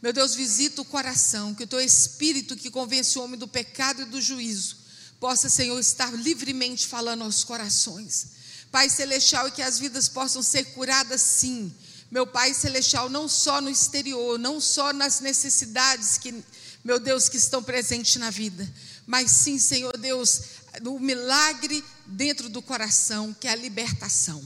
Meu 0.02 0.12
Deus, 0.12 0.34
visita 0.34 0.82
o 0.82 0.84
coração, 0.84 1.54
que 1.54 1.64
o 1.64 1.66
teu 1.66 1.80
espírito 1.80 2.58
que 2.58 2.70
convence 2.70 3.18
o 3.18 3.24
homem 3.24 3.38
do 3.38 3.48
pecado 3.48 4.02
e 4.02 4.04
do 4.04 4.20
juízo 4.20 4.76
possa, 5.18 5.48
Senhor, 5.48 5.80
estar 5.80 6.12
livremente 6.12 6.86
falando 6.86 7.24
aos 7.24 7.42
corações. 7.42 8.32
Pai 8.70 8.90
celestial, 8.90 9.48
e 9.48 9.50
que 9.50 9.62
as 9.62 9.78
vidas 9.78 10.10
possam 10.10 10.42
ser 10.42 10.74
curadas 10.74 11.22
sim. 11.22 11.74
Meu 12.10 12.26
Pai 12.26 12.54
celestial, 12.54 13.08
não 13.08 13.28
só 13.28 13.60
no 13.60 13.68
exterior, 13.68 14.38
não 14.38 14.60
só 14.60 14.92
nas 14.92 15.20
necessidades 15.20 16.18
que, 16.18 16.42
meu 16.84 16.98
Deus, 16.98 17.28
que 17.28 17.36
estão 17.36 17.62
presentes 17.62 18.16
na 18.16 18.30
vida, 18.30 18.68
mas 19.06 19.30
sim, 19.30 19.58
Senhor 19.58 19.96
Deus, 19.96 20.40
no 20.82 20.98
milagre 20.98 21.84
dentro 22.06 22.48
do 22.48 22.62
coração, 22.62 23.34
que 23.38 23.48
é 23.48 23.52
a 23.52 23.56
libertação. 23.56 24.42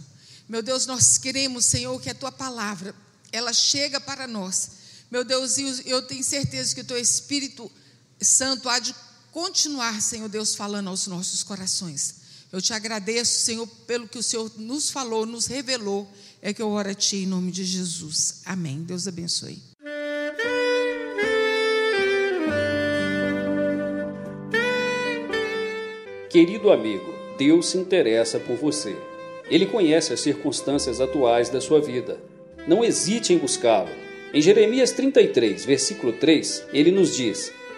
Meu 0.48 0.62
Deus, 0.62 0.86
nós 0.86 1.18
queremos, 1.18 1.64
Senhor, 1.64 2.00
que 2.00 2.10
a 2.10 2.14
tua 2.14 2.32
palavra, 2.32 2.94
ela 3.32 3.52
chega 3.52 4.00
para 4.00 4.26
nós 4.26 4.80
meu 5.10 5.24
Deus, 5.24 5.58
eu 5.84 6.02
tenho 6.02 6.22
certeza 6.22 6.72
que 6.72 6.82
o 6.82 6.84
teu 6.84 6.96
Espírito 6.96 7.70
Santo 8.20 8.68
há 8.68 8.78
de 8.78 8.94
continuar, 9.32 10.00
Senhor 10.00 10.28
Deus, 10.28 10.54
falando 10.54 10.88
aos 10.88 11.08
nossos 11.08 11.42
corações. 11.42 12.19
Eu 12.52 12.60
te 12.60 12.72
agradeço, 12.72 13.40
Senhor, 13.40 13.66
pelo 13.86 14.08
que 14.08 14.18
o 14.18 14.22
Senhor 14.22 14.50
nos 14.56 14.90
falou, 14.90 15.24
nos 15.24 15.46
revelou. 15.46 16.08
É 16.42 16.52
que 16.52 16.60
eu 16.60 16.68
oro 16.70 16.90
a 16.90 16.94
Ti 16.94 17.18
em 17.18 17.26
nome 17.26 17.52
de 17.52 17.64
Jesus. 17.64 18.42
Amém. 18.44 18.82
Deus 18.82 19.06
abençoe. 19.06 19.62
Querido 26.28 26.70
amigo, 26.70 27.12
Deus 27.38 27.66
se 27.66 27.78
interessa 27.78 28.38
por 28.38 28.56
você. 28.56 28.96
Ele 29.48 29.66
conhece 29.66 30.12
as 30.12 30.20
circunstâncias 30.20 31.00
atuais 31.00 31.48
da 31.48 31.60
sua 31.60 31.80
vida. 31.80 32.20
Não 32.66 32.84
hesite 32.84 33.32
em 33.32 33.38
buscá-lo. 33.38 33.90
Em 34.32 34.40
Jeremias 34.40 34.92
33, 34.92 35.64
versículo 35.64 36.12
3, 36.12 36.64
ele 36.72 36.92
nos 36.92 37.16
diz: 37.16 37.52